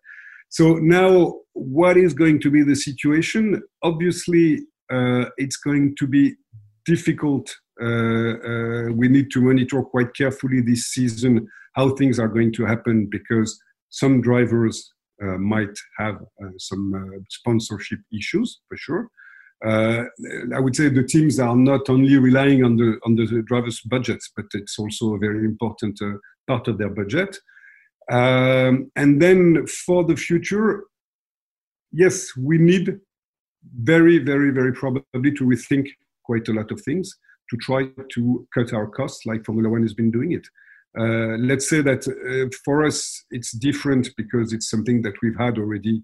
So 0.50 0.76
now, 0.76 1.36
what 1.54 1.98
is 1.98 2.14
going 2.14 2.40
to 2.42 2.50
be 2.50 2.64
the 2.64 2.76
situation? 2.76 3.62
Obviously, 3.84 4.62
it's 4.90 5.58
going 5.58 5.96
to 5.98 6.08
be 6.08 6.36
difficult 6.86 7.54
uh, 7.80 7.86
uh, 7.86 8.92
we 8.92 9.08
need 9.08 9.30
to 9.32 9.42
monitor 9.42 9.84
quite 9.84 10.14
carefully 10.16 10.62
this 10.62 10.88
season 10.88 11.48
how 11.76 11.96
things 11.96 12.20
are 12.20 12.28
going 12.28 12.52
to 12.52 12.66
happen 12.66 13.08
because 13.10 13.60
some 13.90 14.20
drivers 14.20 14.94
uh, 15.22 15.38
might 15.38 15.78
have 15.98 16.18
some 16.58 17.24
sponsorship 17.30 18.00
issues 18.12 18.60
for 18.68 18.78
sure. 18.78 19.08
Uh, 19.66 20.04
I 20.54 20.60
would 20.60 20.76
say 20.76 20.90
the 20.90 21.04
teams 21.04 21.40
are 21.40 21.56
not 21.56 21.90
only 21.90 22.18
relying 22.18 22.64
on 22.64 22.78
the 22.78 23.00
on 23.06 23.16
the 23.16 23.42
drivers' 23.44 23.82
budgets, 23.82 24.32
but 24.36 24.46
it's 24.54 24.78
also 24.78 25.16
a 25.16 25.20
very 25.20 25.46
important 25.46 26.00
uh, 26.02 26.14
part 26.48 26.68
of 26.68 26.78
their 26.78 26.90
budget. 26.90 27.38
Um, 28.12 28.92
and 28.96 29.22
then 29.22 29.66
for 29.68 30.04
the 30.04 30.16
future, 30.16 30.84
yes, 31.92 32.28
we 32.38 32.58
need 32.58 33.00
very, 33.82 34.20
very, 34.20 34.52
very 34.52 34.74
probably 34.74 35.32
to 35.34 35.44
rethink 35.44 35.88
quite 36.24 36.48
a 36.48 36.54
lot 36.54 36.72
of 36.72 36.80
things 36.82 37.12
to 37.50 37.58
try 37.58 37.88
to 38.14 38.48
cut 38.54 38.74
our 38.74 38.88
costs 38.88 39.26
like 39.26 39.46
Formula 39.46 39.70
One 39.70 39.82
has 39.82 39.94
been 39.94 40.12
doing 40.12 40.34
it. 40.34 40.48
Uh, 40.98 41.38
let's 41.38 41.70
say 41.70 41.82
that 41.82 42.08
uh, 42.08 42.50
for 42.66 42.86
us 42.86 43.24
it's 43.30 43.52
different 43.52 44.10
because 44.18 44.52
it's 44.54 44.70
something 44.70 45.02
that 45.04 45.14
we've 45.22 45.38
had 45.38 45.58
already 45.58 46.02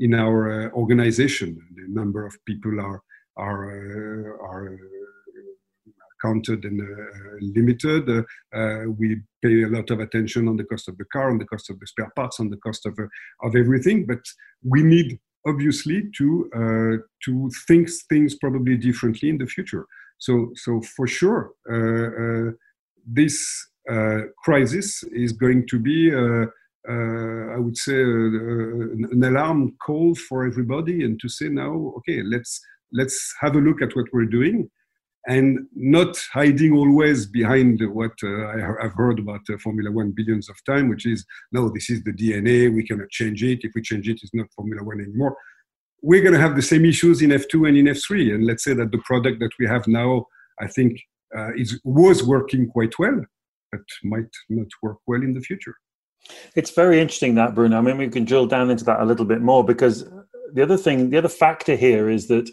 in 0.00 0.14
our 0.14 0.66
uh, 0.66 0.70
organization. 0.70 1.48
The 1.74 1.86
number 1.88 2.26
of 2.26 2.34
people 2.44 2.80
are 2.80 3.00
are 3.36 3.62
uh, 3.70 4.46
are 4.48 4.74
uh, 4.74 5.90
counted 6.20 6.64
and 6.64 6.80
uh, 6.80 7.36
limited. 7.40 8.04
we 8.98 9.08
pay 9.42 9.62
a 9.62 9.68
lot 9.76 9.88
of 9.90 10.00
attention 10.00 10.48
on 10.48 10.56
the 10.56 10.64
cost 10.64 10.88
of 10.88 10.96
the 10.98 11.06
car, 11.14 11.30
on 11.30 11.38
the 11.38 11.46
cost 11.52 11.70
of 11.70 11.78
the 11.80 11.86
spare 11.86 12.12
parts, 12.16 12.40
on 12.40 12.50
the 12.50 12.58
cost 12.66 12.86
of 12.86 12.94
of 13.46 13.56
everything. 13.62 14.06
But 14.06 14.22
we 14.62 14.82
need 14.82 15.18
obviously 15.46 16.10
to 16.18 16.26
to 17.24 17.50
think 17.68 17.88
things 18.08 18.34
probably 18.34 18.76
differently 18.76 19.28
in 19.28 19.38
the 19.38 19.46
future. 19.46 19.86
So, 20.20 20.52
so 20.54 20.82
for 20.82 21.06
sure, 21.06 21.52
uh, 21.68 22.48
uh, 22.48 22.52
this 23.06 23.36
uh, 23.90 24.20
crisis 24.44 25.02
is 25.04 25.32
going 25.32 25.66
to 25.68 25.78
be, 25.78 26.10
I 26.88 27.58
would 27.58 27.76
say, 27.76 28.00
an 28.00 29.22
alarm 29.22 29.76
call 29.84 30.14
for 30.14 30.46
everybody, 30.46 31.04
and 31.04 31.20
to 31.20 31.28
say 31.28 31.48
now, 31.48 31.94
okay, 31.98 32.22
let's 32.22 32.60
let's 32.92 33.34
have 33.40 33.54
a 33.54 33.60
look 33.60 33.82
at 33.82 33.94
what 33.94 34.06
we're 34.12 34.24
doing 34.24 34.68
and 35.28 35.60
not 35.76 36.16
hiding 36.32 36.72
always 36.72 37.26
behind 37.26 37.78
what 37.92 38.12
uh, 38.24 38.46
I 38.46 38.58
have 38.82 38.94
heard 38.94 39.18
about 39.18 39.42
uh, 39.50 39.58
Formula 39.58 39.92
One 39.92 40.12
billions 40.16 40.48
of 40.48 40.56
times, 40.64 40.88
which 40.88 41.06
is 41.06 41.24
no, 41.52 41.68
this 41.68 41.90
is 41.90 42.02
the 42.02 42.12
DNA, 42.12 42.74
we 42.74 42.86
cannot 42.86 43.10
change 43.10 43.44
it. 43.44 43.60
If 43.62 43.72
we 43.74 43.82
change 43.82 44.08
it, 44.08 44.18
it's 44.22 44.34
not 44.34 44.46
Formula 44.56 44.82
One 44.82 45.00
anymore 45.00 45.36
we're 46.02 46.22
going 46.22 46.34
to 46.34 46.40
have 46.40 46.56
the 46.56 46.62
same 46.62 46.84
issues 46.84 47.22
in 47.22 47.30
F2 47.30 47.68
and 47.68 47.76
in 47.76 47.86
F3. 47.86 48.34
And 48.34 48.46
let's 48.46 48.64
say 48.64 48.74
that 48.74 48.90
the 48.90 49.02
product 49.04 49.40
that 49.40 49.50
we 49.58 49.66
have 49.66 49.86
now, 49.86 50.26
I 50.60 50.66
think, 50.66 51.00
uh, 51.36 51.52
is, 51.54 51.80
was 51.84 52.22
working 52.22 52.68
quite 52.68 52.98
well. 52.98 53.24
but 53.70 53.82
might 54.02 54.34
not 54.48 54.66
work 54.82 54.98
well 55.06 55.22
in 55.22 55.32
the 55.32 55.40
future. 55.40 55.74
It's 56.54 56.70
very 56.70 57.00
interesting 57.00 57.34
that 57.36 57.54
Bruno. 57.54 57.78
I 57.78 57.80
mean, 57.80 57.98
we 57.98 58.08
can 58.08 58.24
drill 58.24 58.46
down 58.46 58.70
into 58.70 58.84
that 58.84 59.00
a 59.00 59.04
little 59.04 59.24
bit 59.24 59.40
more 59.40 59.64
because 59.64 60.04
the 60.52 60.62
other 60.62 60.76
thing, 60.76 61.10
the 61.10 61.18
other 61.18 61.28
factor 61.28 61.76
here 61.76 62.08
is 62.08 62.28
that 62.28 62.50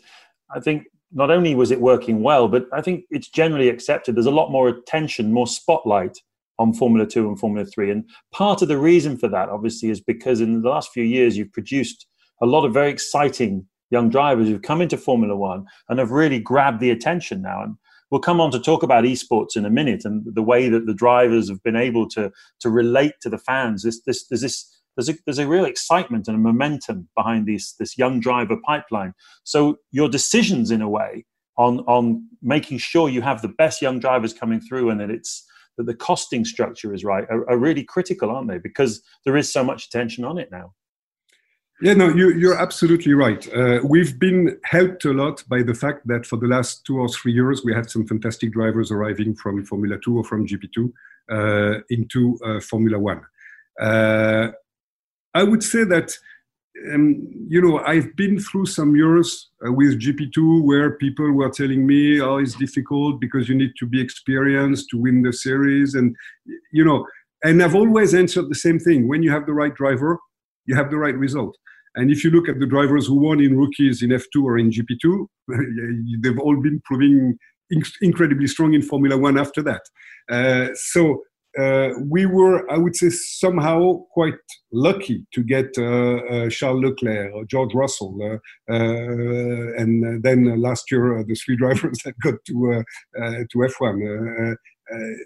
I 0.56 0.60
think 0.60 0.86
not 1.12 1.32
only 1.32 1.56
was 1.56 1.72
it 1.72 1.82
working 1.82 2.22
well, 2.22 2.48
but 2.48 2.66
I 2.74 2.82
think 2.82 3.06
it's 3.10 3.30
generally 3.30 3.70
accepted. 3.70 4.16
There's 4.16 4.26
a 4.26 4.32
lot 4.32 4.52
more 4.52 4.68
attention, 4.68 5.32
more 5.32 5.48
spotlight 5.48 6.18
on 6.60 6.74
Formula 6.74 7.06
Two 7.06 7.28
and 7.28 7.40
Formula 7.40 7.66
Three, 7.66 7.92
and 7.92 8.04
part 8.32 8.62
of 8.62 8.68
the 8.68 8.78
reason 8.78 9.18
for 9.18 9.28
that, 9.30 9.50
obviously, 9.50 9.90
is 9.90 10.02
because 10.02 10.42
in 10.42 10.62
the 10.62 10.70
last 10.70 10.92
few 10.92 11.04
years 11.04 11.38
you've 11.38 11.54
produced 11.54 12.08
a 12.42 12.46
lot 12.46 12.66
of 12.66 12.74
very 12.74 12.90
exciting 12.90 13.66
young 13.90 14.10
drivers 14.10 14.48
who've 14.48 14.62
come 14.62 14.82
into 14.82 14.98
Formula 14.98 15.36
One 15.36 15.66
and 15.90 16.00
have 16.00 16.12
really 16.12 16.40
grabbed 16.40 16.80
the 16.80 16.92
attention 16.92 17.42
now. 17.42 17.64
And 17.64 17.76
we'll 18.12 18.22
come 18.22 18.40
on 18.40 18.52
to 18.52 18.60
talk 18.60 18.84
about 18.84 19.04
esports 19.04 19.56
in 19.56 19.66
a 19.66 19.70
minute 19.70 20.04
and 20.06 20.24
the 20.34 20.44
way 20.44 20.70
that 20.70 20.86
the 20.86 20.94
drivers 20.94 21.50
have 21.50 21.62
been 21.64 21.76
able 21.76 22.08
to 22.10 22.32
to 22.60 22.70
relate 22.70 23.14
to 23.22 23.30
the 23.30 23.38
fans. 23.38 23.84
This 23.84 24.02
this 24.02 24.28
there's 24.28 24.42
this 24.42 24.74
there's 24.96 25.10
a, 25.10 25.14
there's 25.26 25.40
a 25.40 25.48
real 25.48 25.66
excitement 25.66 26.28
and 26.28 26.36
a 26.36 26.40
momentum 26.40 27.08
behind 27.16 27.46
this 27.48 27.74
this 27.74 27.98
young 27.98 28.20
driver 28.20 28.58
pipeline. 28.66 29.14
So 29.44 29.78
your 29.92 30.10
decisions, 30.10 30.72
in 30.72 30.82
a 30.82 30.90
way, 30.90 31.26
on 31.58 31.80
on 31.82 32.28
making 32.42 32.80
sure 32.80 33.10
you 33.10 33.22
have 33.22 33.42
the 33.42 33.50
best 33.50 33.82
young 33.82 34.00
drivers 34.00 34.34
coming 34.34 34.60
through 34.60 34.90
and 34.90 35.00
that 35.00 35.12
it's 35.12 35.46
that 35.78 35.86
the 35.86 35.94
costing 35.94 36.44
structure 36.44 36.94
is 36.94 37.04
right 37.04 37.26
are, 37.30 37.48
are 37.50 37.58
really 37.58 37.84
critical, 37.84 38.32
aren't 38.32 38.48
they? 38.48 38.58
Because 38.58 39.02
there 39.26 39.38
is 39.38 39.52
so 39.52 39.64
much 39.64 39.86
attention 39.86 40.26
on 40.26 40.38
it 40.38 40.50
now. 40.52 40.74
Yeah, 41.80 41.94
no, 41.94 42.10
you, 42.10 42.50
are 42.50 42.58
absolutely 42.58 43.14
right. 43.14 43.48
Uh, 43.54 43.80
we've 43.84 44.18
been 44.18 44.60
helped 44.64 45.06
a 45.06 45.14
lot 45.14 45.44
by 45.48 45.62
the 45.62 45.76
fact 45.76 46.08
that 46.08 46.26
for 46.26 46.38
the 46.38 46.48
last 46.48 46.84
two 46.86 47.00
or 47.00 47.08
three 47.08 47.34
years, 47.34 47.64
we 47.64 47.72
had 47.72 47.88
some 47.88 48.08
fantastic 48.08 48.52
drivers 48.52 48.90
arriving 48.92 49.36
from 49.36 49.64
Formula 49.64 50.00
2 50.04 50.18
or 50.18 50.24
from 50.24 50.48
GP2 50.48 50.92
uh, 51.30 51.82
into 51.92 52.40
uh, 52.44 52.60
Formula 52.62 52.98
1. 52.98 53.22
Uh, 53.80 54.48
I 55.36 55.44
would 55.44 55.62
say 55.62 55.84
that, 55.84 56.18
um, 56.92 57.28
you 57.48 57.62
know, 57.62 57.78
I've 57.86 58.16
been 58.16 58.40
through 58.40 58.66
some 58.66 58.96
years 58.96 59.52
uh, 59.64 59.72
with 59.72 60.02
GP2 60.02 60.64
where 60.64 60.94
people 60.94 61.32
were 61.32 61.52
telling 61.52 61.86
me, 61.86 62.20
oh, 62.20 62.38
it's 62.38 62.56
difficult 62.56 63.22
because 63.22 63.48
you 63.48 63.54
need 63.54 63.74
to 63.78 63.86
be 63.86 64.02
experienced 64.02 64.90
to 64.90 64.98
win 64.98 65.22
the 65.22 65.32
series. 65.32 65.94
And, 65.94 66.16
you 66.72 66.84
know, 66.84 67.06
and 67.44 67.62
I've 67.62 67.76
always 67.76 68.16
answered 68.16 68.50
the 68.50 68.56
same 68.56 68.80
thing 68.80 69.08
when 69.08 69.22
you 69.22 69.30
have 69.30 69.46
the 69.46 69.54
right 69.54 69.76
driver, 69.76 70.18
you 70.68 70.76
have 70.76 70.92
the 70.92 70.98
right 70.98 71.18
result. 71.18 71.58
And 71.96 72.12
if 72.12 72.24
you 72.24 72.30
look 72.30 72.48
at 72.48 72.60
the 72.60 72.68
drivers 72.68 73.08
who 73.08 73.16
won 73.16 73.40
in 73.40 73.58
rookies 73.58 74.04
in 74.04 74.12
F2 74.12 74.44
or 74.44 74.58
in 74.60 74.70
GP2, 74.70 75.26
they've 76.22 76.40
all 76.40 76.62
been 76.62 76.80
proving 76.86 77.38
incredibly 78.02 78.48
strong 78.48 78.74
in 78.74 78.82
Formula 78.82 79.18
One 79.18 79.38
after 79.38 79.64
that. 79.64 79.82
Uh, 80.30 80.70
so 80.76 81.24
uh, 81.58 81.90
we 82.08 82.26
were, 82.26 82.70
I 82.72 82.78
would 82.78 82.96
say, 82.96 83.10
somehow 83.10 84.04
quite 84.12 84.36
lucky 84.72 85.26
to 85.34 85.44
get 85.44 85.70
uh, 85.78 86.18
uh 86.18 86.50
Charles 86.50 86.84
Leclerc, 86.84 87.34
or 87.34 87.46
George 87.46 87.74
Russell, 87.74 88.16
uh, 88.22 88.72
uh, 88.72 89.74
and 89.82 90.22
then 90.24 90.62
last 90.62 90.92
year 90.92 91.24
the 91.28 91.34
three 91.34 91.56
drivers 91.64 92.00
that 92.06 92.14
got 92.20 92.36
to 92.46 92.84
to 93.50 93.58
F1. 93.58 94.56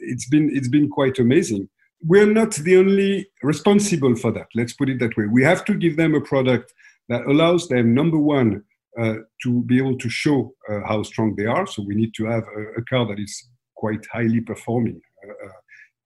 it's 0.04 0.30
been 0.30 0.50
it's 0.54 0.70
been 0.70 0.90
quite 0.90 1.20
amazing 1.20 1.68
we're 2.04 2.32
not 2.32 2.54
the 2.56 2.78
only 2.78 3.28
responsible 3.44 4.16
for 4.16 4.32
that. 4.32 4.48
Let's 4.56 4.74
put 4.74 4.90
it 4.90 5.00
that 5.00 5.16
way. 5.18 5.26
We 5.28 5.44
have 5.44 5.66
to 5.66 5.74
give 5.74 5.98
them 5.98 6.16
a 6.16 6.22
product 6.22 6.74
that 7.10 7.26
allows 7.26 7.68
them, 7.68 7.94
number 7.94 8.18
one, 8.18 8.64
uh, 9.00 9.16
to 9.44 9.64
be 9.64 9.78
able 9.78 9.98
to 9.98 10.10
show 10.10 10.54
uh, 10.70 10.82
how 10.86 11.04
strong 11.04 11.36
they 11.36 11.46
are. 11.46 11.66
So 11.66 11.84
we 11.84 11.96
need 11.96 12.14
to 12.16 12.26
have 12.26 12.44
a, 12.44 12.80
a 12.80 12.84
car 12.86 13.06
that 13.08 13.20
is 13.20 13.50
quite 13.76 14.06
highly 14.12 14.42
performing 14.42 15.02
uh, 15.26 15.48
uh 15.48 15.52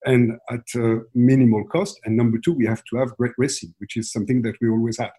and 0.08 0.38
at 0.52 0.68
minimal 1.16 1.64
cost. 1.66 2.00
And 2.06 2.16
number 2.16 2.38
two, 2.38 2.54
we 2.54 2.68
have 2.68 2.84
to 2.92 2.98
have 2.98 3.18
great 3.18 3.32
racing, 3.40 3.74
which 3.80 3.98
is 3.98 4.12
something 4.12 4.44
that 4.44 4.54
we 4.62 4.70
always 4.70 5.00
had. 5.00 5.12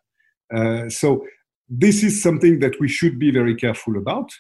Uh, 0.55 0.89
so 0.89 1.27
this 1.69 2.05
is 2.05 2.23
something 2.23 2.61
that 2.61 2.79
we 2.79 2.87
should 2.87 3.19
be 3.19 3.33
very 3.33 3.57
careful 3.57 3.97
about. 3.97 4.31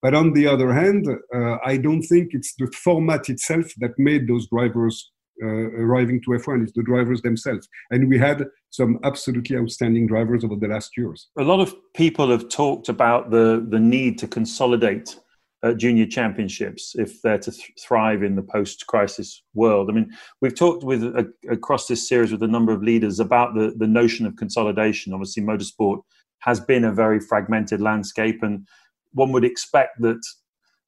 But 0.00 0.14
on 0.14 0.32
the 0.32 0.46
other 0.46 0.72
hand, 0.72 1.06
uh, 1.06 1.56
I 1.62 1.76
don't 1.76 2.02
think 2.02 2.30
it's 2.32 2.54
the 2.54 2.68
format 2.68 3.28
itself 3.28 3.66
that 3.78 3.98
made 3.98 4.26
those 4.26 4.48
drivers 4.48 5.10
arriving 5.42 6.20
to 6.22 6.30
F1 6.30 6.64
is 6.64 6.72
the 6.72 6.82
drivers 6.82 7.22
themselves. 7.22 7.68
And 7.90 8.08
we 8.08 8.18
had 8.18 8.46
some 8.70 8.98
absolutely 9.04 9.56
outstanding 9.56 10.06
drivers 10.06 10.44
over 10.44 10.56
the 10.56 10.68
last 10.68 10.96
years. 10.96 11.28
A 11.38 11.42
lot 11.42 11.60
of 11.60 11.74
people 11.94 12.30
have 12.30 12.48
talked 12.48 12.88
about 12.88 13.30
the, 13.30 13.66
the 13.68 13.80
need 13.80 14.18
to 14.18 14.28
consolidate 14.28 15.16
uh, 15.62 15.74
junior 15.74 16.06
championships 16.06 16.94
if 16.96 17.20
they're 17.22 17.38
to 17.38 17.50
th- 17.50 17.72
thrive 17.86 18.22
in 18.22 18.34
the 18.34 18.42
post-crisis 18.42 19.42
world. 19.54 19.90
I 19.90 19.92
mean, 19.92 20.10
we've 20.40 20.54
talked 20.54 20.84
with 20.84 21.04
uh, 21.04 21.24
across 21.50 21.86
this 21.86 22.08
series 22.08 22.32
with 22.32 22.42
a 22.42 22.48
number 22.48 22.72
of 22.72 22.82
leaders 22.82 23.20
about 23.20 23.54
the, 23.54 23.74
the 23.76 23.86
notion 23.86 24.26
of 24.26 24.36
consolidation. 24.36 25.12
Obviously, 25.12 25.42
motorsport 25.42 26.00
has 26.38 26.60
been 26.60 26.84
a 26.84 26.92
very 26.92 27.20
fragmented 27.20 27.80
landscape, 27.80 28.42
and 28.42 28.66
one 29.12 29.32
would 29.32 29.44
expect 29.44 30.00
that 30.00 30.20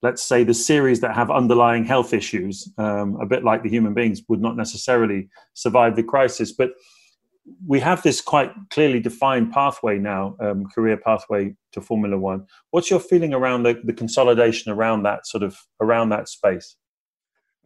let's 0.02 0.22
say 0.22 0.42
the 0.42 0.54
series 0.54 1.00
that 1.00 1.14
have 1.14 1.30
underlying 1.30 1.84
health 1.84 2.12
issues, 2.12 2.68
um, 2.76 3.16
a 3.20 3.26
bit 3.26 3.44
like 3.44 3.62
the 3.62 3.68
human 3.68 3.94
beings, 3.94 4.20
would 4.28 4.40
not 4.40 4.56
necessarily 4.56 5.28
survive 5.54 5.94
the 5.94 6.02
crisis. 6.02 6.52
But 6.52 6.72
we 7.66 7.80
have 7.80 8.02
this 8.02 8.20
quite 8.20 8.52
clearly 8.70 9.00
defined 9.00 9.52
pathway 9.52 9.98
now, 9.98 10.36
um, 10.40 10.66
career 10.66 10.96
pathway 10.96 11.54
to 11.72 11.80
Formula 11.80 12.18
One. 12.18 12.46
What's 12.70 12.90
your 12.90 13.00
feeling 13.00 13.32
around 13.32 13.62
the, 13.62 13.80
the 13.84 13.92
consolidation 13.92 14.72
around 14.72 15.04
that 15.04 15.26
sort 15.26 15.42
of 15.42 15.56
around 15.80 16.10
that 16.10 16.28
space? 16.28 16.76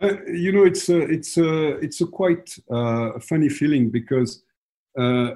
Uh, 0.01 0.23
you 0.27 0.53
know, 0.53 0.65
it's 0.65 0.91
a, 0.91 0.99
it's 0.99 1.39
a, 1.39 1.79
it's 1.79 2.03
a 2.03 2.07
quite 2.07 2.55
uh, 2.71 3.19
funny 3.19 3.49
feeling 3.49 3.91
because 3.91 4.43
uh, 4.99 5.31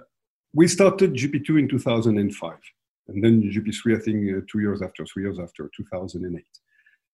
we 0.53 0.69
started 0.69 1.15
GP2 1.15 1.61
in 1.61 1.69
2005, 1.69 2.55
and 3.09 3.25
then 3.25 3.43
GP3, 3.43 3.97
I 3.97 4.01
think, 4.01 4.37
uh, 4.37 4.41
two 4.51 4.61
years 4.61 4.83
after, 4.83 5.07
three 5.07 5.23
years 5.23 5.39
after, 5.39 5.71
2008. 5.75 6.45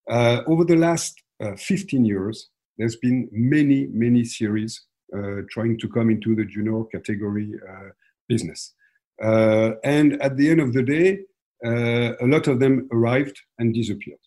Uh, 0.08 0.42
over 0.46 0.64
the 0.64 0.76
last 0.76 1.20
uh, 1.42 1.56
15 1.56 2.04
years, 2.04 2.48
there's 2.78 2.96
been 2.96 3.28
many, 3.32 3.88
many 3.92 4.24
series 4.24 4.84
uh, 5.14 5.42
trying 5.50 5.78
to 5.78 5.88
come 5.88 6.10
into 6.10 6.34
the 6.34 6.44
junior 6.44 6.84
category 6.92 7.52
uh, 7.68 7.90
business. 8.28 8.74
Uh, 9.22 9.72
and 9.84 10.20
at 10.22 10.36
the 10.36 10.50
end 10.50 10.60
of 10.60 10.72
the 10.72 10.82
day, 10.82 11.20
uh, 11.64 12.12
a 12.20 12.26
lot 12.26 12.46
of 12.48 12.60
them 12.60 12.88
arrived 12.92 13.38
and 13.58 13.74
disappeared. 13.74 14.18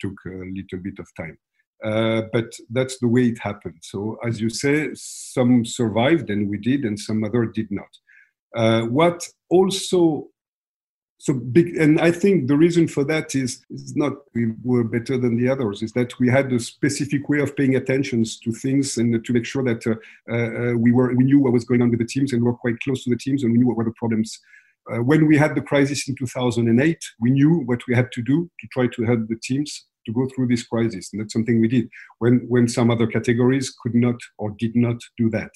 took 0.00 0.14
a 0.26 0.44
little 0.54 0.78
bit 0.82 0.98
of 0.98 1.06
time. 1.16 1.36
but 2.32 2.50
that's 2.70 2.98
the 2.98 3.08
way 3.08 3.24
it 3.28 3.38
happened. 3.38 3.78
So, 3.82 4.16
as 4.26 4.40
you 4.40 4.48
say, 4.48 4.90
some 4.94 5.64
survived, 5.64 6.30
and 6.30 6.48
we 6.48 6.58
did, 6.58 6.84
and 6.84 6.98
some 6.98 7.22
other 7.24 7.44
did 7.46 7.68
not. 7.70 7.92
what 8.90 9.28
also 9.50 10.28
so 11.18 11.34
big 11.34 11.76
and 11.76 12.00
i 12.00 12.10
think 12.10 12.46
the 12.46 12.56
reason 12.56 12.86
for 12.86 13.04
that 13.04 13.34
is, 13.34 13.64
is 13.70 13.96
not 13.96 14.12
we 14.34 14.52
were 14.62 14.84
better 14.84 15.18
than 15.18 15.36
the 15.36 15.48
others 15.48 15.82
is 15.82 15.92
that 15.92 16.18
we 16.20 16.28
had 16.28 16.52
a 16.52 16.60
specific 16.60 17.28
way 17.28 17.40
of 17.40 17.54
paying 17.56 17.74
attention 17.74 18.24
to 18.42 18.52
things 18.52 18.96
and 18.96 19.24
to 19.24 19.32
make 19.32 19.44
sure 19.44 19.64
that 19.64 19.84
uh, 19.86 20.32
uh, 20.32 20.74
we 20.78 20.92
were 20.92 21.12
we 21.14 21.24
knew 21.24 21.40
what 21.40 21.52
was 21.52 21.64
going 21.64 21.82
on 21.82 21.90
with 21.90 21.98
the 21.98 22.06
teams 22.06 22.32
and 22.32 22.42
we 22.42 22.46
were 22.46 22.56
quite 22.56 22.78
close 22.80 23.02
to 23.04 23.10
the 23.10 23.16
teams 23.16 23.42
and 23.42 23.52
we 23.52 23.58
knew 23.58 23.66
what 23.66 23.76
were 23.76 23.84
the 23.84 23.92
problems. 23.92 24.40
Uh, 24.90 25.02
when 25.02 25.26
we 25.26 25.36
had 25.36 25.54
the 25.54 25.60
crisis 25.60 26.08
in 26.08 26.14
2008 26.16 26.98
we 27.20 27.30
knew 27.30 27.62
what 27.66 27.80
we 27.86 27.94
had 27.94 28.10
to 28.12 28.22
do 28.22 28.48
to 28.58 28.66
try 28.72 28.86
to 28.86 29.04
help 29.04 29.20
the 29.28 29.36
teams 29.42 29.86
to 30.06 30.12
go 30.12 30.26
through 30.34 30.48
this 30.48 30.62
crisis. 30.62 31.10
And 31.12 31.20
that's 31.20 31.32
something 31.32 31.60
we 31.60 31.68
did 31.68 31.88
when 32.18 32.46
when 32.48 32.68
some 32.68 32.90
other 32.90 33.06
categories 33.06 33.74
could 33.82 33.94
not 33.94 34.16
or 34.38 34.54
did 34.58 34.74
not 34.74 34.98
do 35.16 35.28
that. 35.30 35.50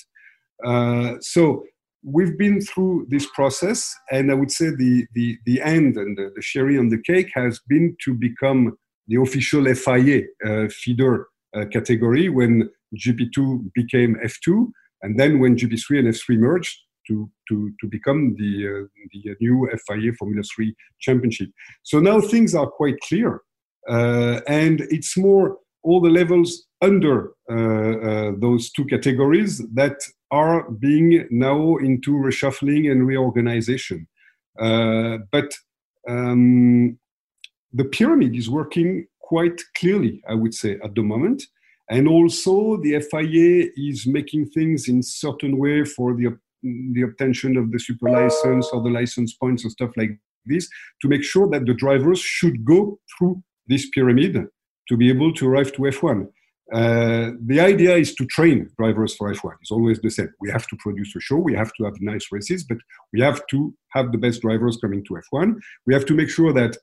Uh, 0.65 1.15
so 1.21 1.65
we've 2.03 2.37
been 2.37 2.61
through 2.61 3.07
this 3.09 3.27
process, 3.35 3.95
and 4.11 4.31
I 4.31 4.35
would 4.35 4.51
say 4.51 4.71
the 4.71 5.07
the, 5.15 5.39
the 5.47 5.61
end 5.63 5.97
and 5.97 6.17
the, 6.17 6.31
the 6.35 6.43
cherry 6.43 6.79
on 6.79 6.89
the 6.89 7.01
cake 7.03 7.31
has 7.35 7.61
been 7.69 7.97
to 8.05 8.15
become 8.15 8.77
the 9.09 9.21
official 9.21 9.65
FIA 9.75 10.23
uh, 10.47 10.69
feeder 10.69 11.29
uh, 11.57 11.65
category 11.73 12.29
when 12.29 12.71
GP2 12.97 13.73
became 13.75 14.17
F2, 14.25 14.71
and 15.03 15.19
then 15.19 15.39
when 15.39 15.57
GP3 15.57 16.01
and 16.01 16.09
F3 16.09 16.39
merged 16.39 16.79
to 17.09 17.31
to 17.49 17.73
to 17.81 17.89
become 17.89 18.35
the 18.37 18.69
uh, 18.69 18.87
the 19.13 19.35
new 19.41 19.69
FIA 19.87 20.13
Formula 20.19 20.43
3 20.43 20.75
championship. 21.01 21.51
So 21.83 22.01
now 22.01 22.21
things 22.21 22.55
are 22.55 22.67
quite 22.67 22.99
clear, 23.01 23.41
uh, 23.89 24.41
and 24.47 24.81
it's 24.91 25.17
more 25.17 25.59
all 25.83 26.01
the 26.01 26.11
levels 26.11 26.67
under 26.83 27.31
uh, 27.49 27.55
uh, 27.55 28.33
those 28.37 28.71
two 28.73 28.85
categories 28.85 29.63
that 29.73 30.03
are 30.31 30.69
being 30.71 31.27
now 31.31 31.77
into 31.77 32.11
reshuffling 32.13 32.91
and 32.91 33.07
reorganization. 33.07 34.09
Uh, 34.59 35.19
but 35.31 35.55
um, 36.09 36.99
the 37.73 37.85
pyramid 37.85 38.35
is 38.35 38.51
working 38.51 39.07
quite 39.21 39.63
clearly, 39.77 40.23
I 40.29 40.35
would 40.35 40.55
say, 40.55 40.79
at 40.85 40.95
the 40.95 41.03
moment. 41.03 41.45
And 41.89 42.09
also, 42.09 42.79
the 42.79 43.01
FIA 43.01 43.69
is 43.77 44.07
making 44.07 44.47
things 44.47 44.89
in 44.89 45.03
certain 45.03 45.57
way 45.59 45.85
for 45.85 46.15
the 46.15 46.37
the 46.63 47.03
obtention 47.03 47.57
of 47.57 47.73
the 47.73 47.79
super 47.79 48.09
license 48.09 48.69
or 48.73 48.81
the 48.83 48.89
license 48.89 49.35
points 49.35 49.65
and 49.65 49.73
stuff 49.73 49.91
like 49.97 50.17
this 50.47 50.69
to 51.01 51.09
make 51.09 51.25
sure 51.25 51.49
that 51.49 51.67
the 51.67 51.75
drivers 51.75 52.21
should 52.21 52.65
go 52.65 53.01
through 53.11 53.43
this 53.67 53.89
pyramid 53.91 54.47
to 54.89 54.97
be 54.97 55.09
able 55.09 55.33
to 55.35 55.49
arrive 55.49 55.73
to 55.73 55.83
F1. 55.83 56.29
Uh, 56.73 57.33
the 57.45 57.61
idea 57.61 57.95
is 57.97 58.15
to 58.15 58.25
train 58.27 58.71
drivers 58.79 59.15
for 59.15 59.33
F1. 59.33 59.53
It's 59.61 59.71
always 59.71 60.01
the 60.01 60.11
same. 60.11 60.31
We 60.41 60.51
have 60.51 60.67
to 60.69 60.77
produce 60.77 61.15
a 61.15 61.21
show, 61.21 61.37
we 61.37 61.55
have 61.55 61.73
to 61.75 61.85
have 61.85 62.01
nice 62.01 62.27
races, 62.33 62.65
but 62.65 62.79
we 63.13 63.21
have 63.21 63.43
to 63.51 63.75
have 63.91 64.11
the 64.11 64.19
best 64.19 64.41
drivers 64.41 64.79
coming 64.79 65.05
to 65.05 65.21
F1. 65.33 65.57
We 65.87 65.93
have 65.93 66.07
to 66.07 66.15
make 66.15 66.31
sure 66.31 66.53
that 66.55 66.77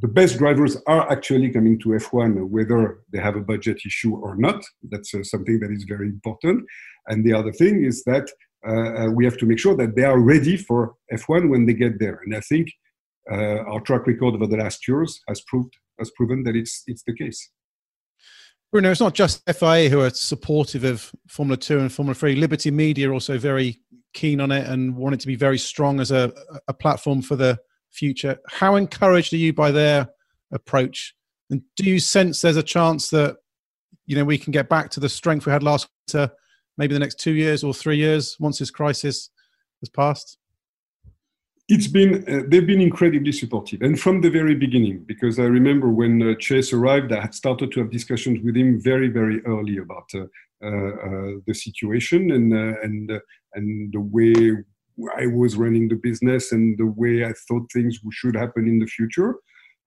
the 0.00 0.08
best 0.08 0.38
drivers 0.38 0.76
are 0.86 1.10
actually 1.12 1.50
coming 1.50 1.78
to 1.80 1.90
F1, 1.90 2.48
whether 2.48 3.00
they 3.12 3.20
have 3.20 3.36
a 3.36 3.40
budget 3.40 3.80
issue 3.86 4.16
or 4.16 4.34
not. 4.34 4.64
That's 4.90 5.14
uh, 5.14 5.22
something 5.22 5.60
that 5.60 5.70
is 5.70 5.84
very 5.84 6.08
important. 6.08 6.64
And 7.06 7.24
the 7.24 7.34
other 7.34 7.52
thing 7.52 7.84
is 7.84 8.02
that 8.04 8.30
uh, 8.66 8.72
uh 8.72 9.10
we 9.10 9.24
have 9.24 9.38
to 9.38 9.46
make 9.46 9.58
sure 9.58 9.76
that 9.76 9.94
they 9.96 10.04
are 10.04 10.18
ready 10.18 10.56
for 10.56 10.94
F1 11.12 11.50
when 11.50 11.66
they 11.66 11.74
get 11.74 11.98
there. 11.98 12.20
And 12.24 12.34
I 12.34 12.40
think 12.40 12.68
uh, 13.30 13.60
our 13.70 13.80
track 13.80 14.06
record 14.06 14.34
over 14.34 14.46
the 14.46 14.56
last 14.56 14.88
years 14.88 15.20
has 15.28 15.40
proved 15.42 15.74
has 15.98 16.10
proven 16.16 16.42
that 16.44 16.56
it's 16.56 16.82
it's 16.86 17.04
the 17.06 17.14
case. 17.14 17.50
Bruno, 18.72 18.90
it's 18.90 19.00
not 19.00 19.14
just 19.14 19.42
FIA 19.50 19.88
who 19.88 20.00
are 20.00 20.10
supportive 20.10 20.84
of 20.84 21.10
Formula 21.26 21.56
Two 21.56 21.80
and 21.80 21.92
Formula 21.92 22.14
Three. 22.14 22.36
Liberty 22.36 22.70
Media 22.70 23.10
are 23.10 23.12
also 23.12 23.36
very 23.36 23.80
keen 24.14 24.40
on 24.40 24.52
it 24.52 24.68
and 24.68 24.96
want 24.96 25.14
it 25.14 25.20
to 25.20 25.26
be 25.26 25.34
very 25.34 25.58
strong 25.58 25.98
as 25.98 26.12
a, 26.12 26.32
a 26.68 26.74
platform 26.74 27.20
for 27.20 27.34
the 27.34 27.58
future. 27.90 28.38
How 28.48 28.76
encouraged 28.76 29.32
are 29.32 29.38
you 29.38 29.52
by 29.52 29.72
their 29.72 30.08
approach? 30.52 31.14
And 31.50 31.62
do 31.76 31.84
you 31.84 31.98
sense 31.98 32.40
there's 32.40 32.56
a 32.56 32.62
chance 32.62 33.10
that 33.10 33.36
you 34.06 34.14
know 34.14 34.24
we 34.24 34.38
can 34.38 34.52
get 34.52 34.68
back 34.68 34.88
to 34.90 35.00
the 35.00 35.08
strength 35.08 35.46
we 35.46 35.52
had 35.52 35.64
last 35.64 35.88
winter, 36.06 36.32
maybe 36.78 36.94
the 36.94 37.00
next 37.00 37.18
two 37.18 37.32
years 37.32 37.64
or 37.64 37.74
three 37.74 37.96
years 37.96 38.36
once 38.38 38.60
this 38.60 38.70
crisis 38.70 39.30
has 39.80 39.88
passed? 39.88 40.38
It's 41.70 41.86
been 41.86 42.24
uh, 42.28 42.42
they've 42.48 42.66
been 42.66 42.80
incredibly 42.80 43.30
supportive 43.30 43.80
and 43.80 43.98
from 43.98 44.20
the 44.20 44.28
very 44.28 44.56
beginning 44.56 45.04
because 45.06 45.38
i 45.38 45.44
remember 45.44 45.88
when 45.88 46.20
uh, 46.20 46.34
chase 46.34 46.72
arrived 46.72 47.12
i 47.12 47.20
had 47.20 47.34
started 47.34 47.70
to 47.70 47.78
have 47.78 47.90
discussions 47.90 48.40
with 48.44 48.56
him 48.56 48.80
very 48.82 49.08
very 49.08 49.40
early 49.46 49.78
about 49.78 50.08
uh, 50.14 50.24
uh, 50.64 50.92
uh 51.06 51.32
the 51.46 51.54
situation 51.54 52.32
and 52.32 52.52
uh, 52.52 52.74
and 52.82 53.12
and 53.54 53.92
the 53.92 54.00
way 54.00 54.34
i 55.16 55.26
was 55.26 55.56
running 55.56 55.88
the 55.88 56.00
business 56.08 56.50
and 56.50 56.76
the 56.76 56.92
way 57.02 57.24
i 57.24 57.32
thought 57.46 57.70
things 57.72 58.00
should 58.10 58.36
happen 58.36 58.66
in 58.68 58.78
the 58.80 58.86
future. 58.86 59.36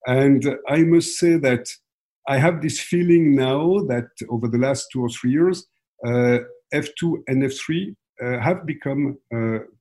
And 0.08 0.42
i 0.68 0.80
must 0.94 1.12
say 1.22 1.34
that 1.38 1.66
i 2.28 2.38
have 2.38 2.62
this 2.62 2.80
feeling 2.80 3.36
now 3.36 3.80
that 3.92 4.10
over 4.30 4.48
the 4.48 4.58
last 4.58 4.88
two 4.92 5.02
or 5.02 5.10
three 5.10 5.32
years 5.32 5.66
f2 6.06 7.02
and 7.28 7.44
f3 7.44 7.96
have 8.48 8.66
become 8.66 9.18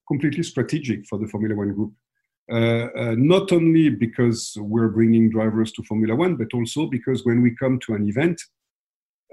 completely 0.08 0.42
strategic 0.42 1.06
for 1.06 1.18
the 1.18 1.26
Formula 1.26 1.54
One 1.54 1.72
group. 1.72 1.92
Uh, 2.50 2.88
uh, 2.96 3.14
not 3.16 3.52
only 3.52 3.88
because 3.88 4.54
we're 4.58 4.88
bringing 4.88 5.30
drivers 5.30 5.72
to 5.72 5.82
Formula 5.84 6.14
One, 6.14 6.36
but 6.36 6.48
also 6.52 6.86
because 6.86 7.24
when 7.24 7.40
we 7.40 7.54
come 7.56 7.78
to 7.86 7.94
an 7.94 8.06
event, 8.08 8.40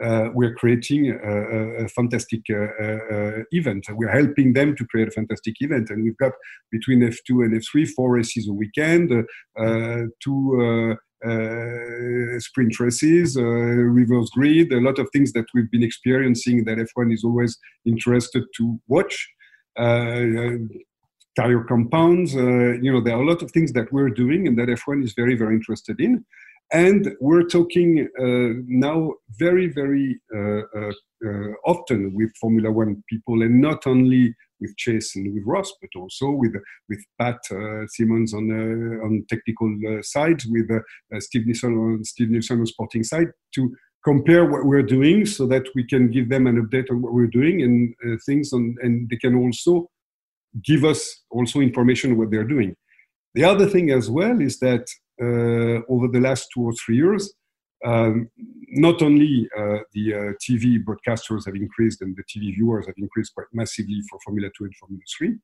uh, 0.01 0.29
we're 0.33 0.55
creating 0.55 1.11
a, 1.11 1.83
a 1.83 1.87
fantastic 1.89 2.41
uh, 2.49 2.55
uh, 2.55 3.43
event. 3.51 3.85
We're 3.89 4.11
helping 4.11 4.53
them 4.53 4.75
to 4.77 4.85
create 4.85 5.09
a 5.09 5.11
fantastic 5.11 5.55
event. 5.59 5.89
And 5.89 6.03
we've 6.03 6.17
got 6.17 6.31
between 6.71 7.01
F2 7.01 7.45
and 7.45 7.61
F3, 7.61 7.89
four 7.89 8.11
races 8.13 8.47
a 8.47 8.53
weekend, 8.53 9.11
uh, 9.59 10.03
two 10.23 10.95
sprint 12.39 12.79
races, 12.79 13.35
reverse 13.35 14.29
grid, 14.29 14.71
a 14.71 14.79
lot 14.79 14.99
of 14.99 15.09
things 15.11 15.33
that 15.33 15.45
we've 15.53 15.69
been 15.69 15.83
experiencing 15.83 16.63
that 16.63 16.77
F1 16.77 17.13
is 17.13 17.25
always 17.25 17.57
interested 17.85 18.43
to 18.55 18.79
watch. 18.87 19.27
Uh, 19.77 20.57
tire 21.35 21.63
compounds. 21.63 22.35
Uh, 22.35 22.73
you 22.81 22.91
know, 22.91 23.01
there 23.01 23.15
are 23.15 23.21
a 23.21 23.25
lot 23.25 23.41
of 23.41 23.51
things 23.51 23.71
that 23.73 23.91
we're 23.93 24.09
doing 24.09 24.47
and 24.47 24.57
that 24.57 24.67
F1 24.67 25.03
is 25.03 25.13
very, 25.13 25.35
very 25.35 25.55
interested 25.55 25.99
in. 25.99 26.25
And 26.71 27.15
we're 27.19 27.47
talking 27.47 28.07
uh, 28.19 28.61
now 28.67 29.13
very, 29.39 29.67
very 29.67 30.19
uh, 30.35 30.61
uh, 30.77 30.91
uh 31.25 31.51
often 31.65 32.13
with 32.13 32.31
Formula 32.39 32.71
One 32.71 33.03
people, 33.09 33.41
and 33.41 33.59
not 33.59 33.87
only 33.87 34.35
with 34.59 34.77
Chase 34.77 35.15
and 35.15 35.33
with 35.33 35.43
Ross, 35.47 35.73
but 35.81 35.89
also 35.99 36.29
with 36.29 36.53
with 36.87 37.03
Pat 37.17 37.39
Symonds 37.87 38.35
on 38.35 38.51
on 39.01 39.25
technical 39.27 39.75
side, 40.03 40.43
with 40.47 40.69
Steve 41.23 41.47
Nielsen 41.47 41.75
on 41.75 42.03
Steve 42.03 42.29
Nielsen 42.29 42.59
on 42.59 42.67
sporting 42.67 43.03
side, 43.03 43.29
to 43.55 43.75
compare 44.03 44.45
what 44.45 44.65
we're 44.65 44.83
doing 44.83 45.25
so 45.25 45.45
that 45.47 45.63
we 45.75 45.83
can 45.85 46.09
give 46.09 46.29
them 46.29 46.47
an 46.47 46.65
update 46.65 46.89
on 46.89 47.01
what 47.01 47.13
we're 47.13 47.27
doing 47.27 47.61
and 47.61 47.93
uh, 48.05 48.17
things 48.25 48.53
on, 48.53 48.75
and 48.81 49.09
they 49.09 49.17
can 49.17 49.35
also 49.35 49.89
give 50.63 50.83
us 50.85 51.23
also 51.29 51.59
information 51.59 52.17
what 52.17 52.31
they're 52.31 52.43
doing 52.43 52.75
the 53.35 53.43
other 53.43 53.67
thing 53.67 53.91
as 53.91 54.09
well 54.09 54.41
is 54.41 54.59
that 54.59 54.87
uh, 55.21 55.83
over 55.93 56.07
the 56.07 56.19
last 56.19 56.47
two 56.53 56.61
or 56.61 56.73
three 56.73 56.95
years 56.95 57.33
um, 57.85 58.29
not 58.71 59.01
only 59.01 59.47
uh, 59.57 59.79
the 59.93 60.13
uh, 60.13 60.33
TV 60.43 60.77
broadcasters 60.83 61.45
have 61.45 61.55
increased 61.55 62.01
and 62.01 62.15
the 62.15 62.23
TV 62.23 62.53
viewers 62.53 62.85
have 62.85 62.95
increased 62.97 63.33
quite 63.33 63.47
massively 63.53 64.01
for 64.09 64.19
Formula 64.23 64.49
2 64.57 64.65
and 64.65 64.75
Formula 64.75 65.01
3, 65.17 65.37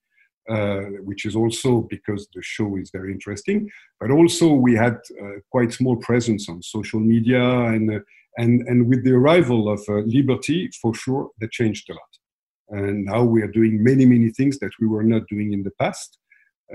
uh, 0.49 1.01
which 1.03 1.25
is 1.25 1.35
also 1.35 1.81
because 1.89 2.27
the 2.33 2.41
show 2.41 2.77
is 2.77 2.91
very 2.91 3.11
interesting. 3.11 3.69
But 3.99 4.11
also, 4.11 4.53
we 4.53 4.75
had 4.75 4.97
uh, 5.21 5.39
quite 5.49 5.73
small 5.73 5.95
presence 5.97 6.49
on 6.49 6.61
social 6.61 6.99
media 6.99 7.41
and 7.41 7.95
uh, 7.95 7.99
and, 8.37 8.61
and 8.67 8.87
with 8.87 9.03
the 9.03 9.13
arrival 9.13 9.69
of 9.69 9.81
uh, 9.87 10.01
Liberty, 10.05 10.69
for 10.81 10.93
sure, 10.93 11.29
that 11.39 11.51
changed 11.51 11.89
a 11.89 11.93
lot. 11.93 12.81
And 12.81 13.05
now 13.05 13.23
we 13.23 13.41
are 13.41 13.47
doing 13.47 13.83
many, 13.83 14.05
many 14.05 14.29
things 14.31 14.59
that 14.59 14.71
we 14.79 14.87
were 14.87 15.03
not 15.03 15.23
doing 15.29 15.53
in 15.53 15.63
the 15.63 15.71
past. 15.79 16.17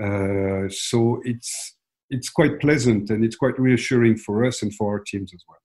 Uh, 0.01 0.69
so 0.69 1.21
it's, 1.25 1.75
it's 2.09 2.29
quite 2.29 2.59
pleasant 2.59 3.09
and 3.09 3.23
it's 3.23 3.35
quite 3.35 3.59
reassuring 3.59 4.17
for 4.17 4.45
us 4.45 4.61
and 4.61 4.73
for 4.75 4.93
our 4.93 4.99
teams 4.99 5.33
as 5.33 5.43
well. 5.47 5.57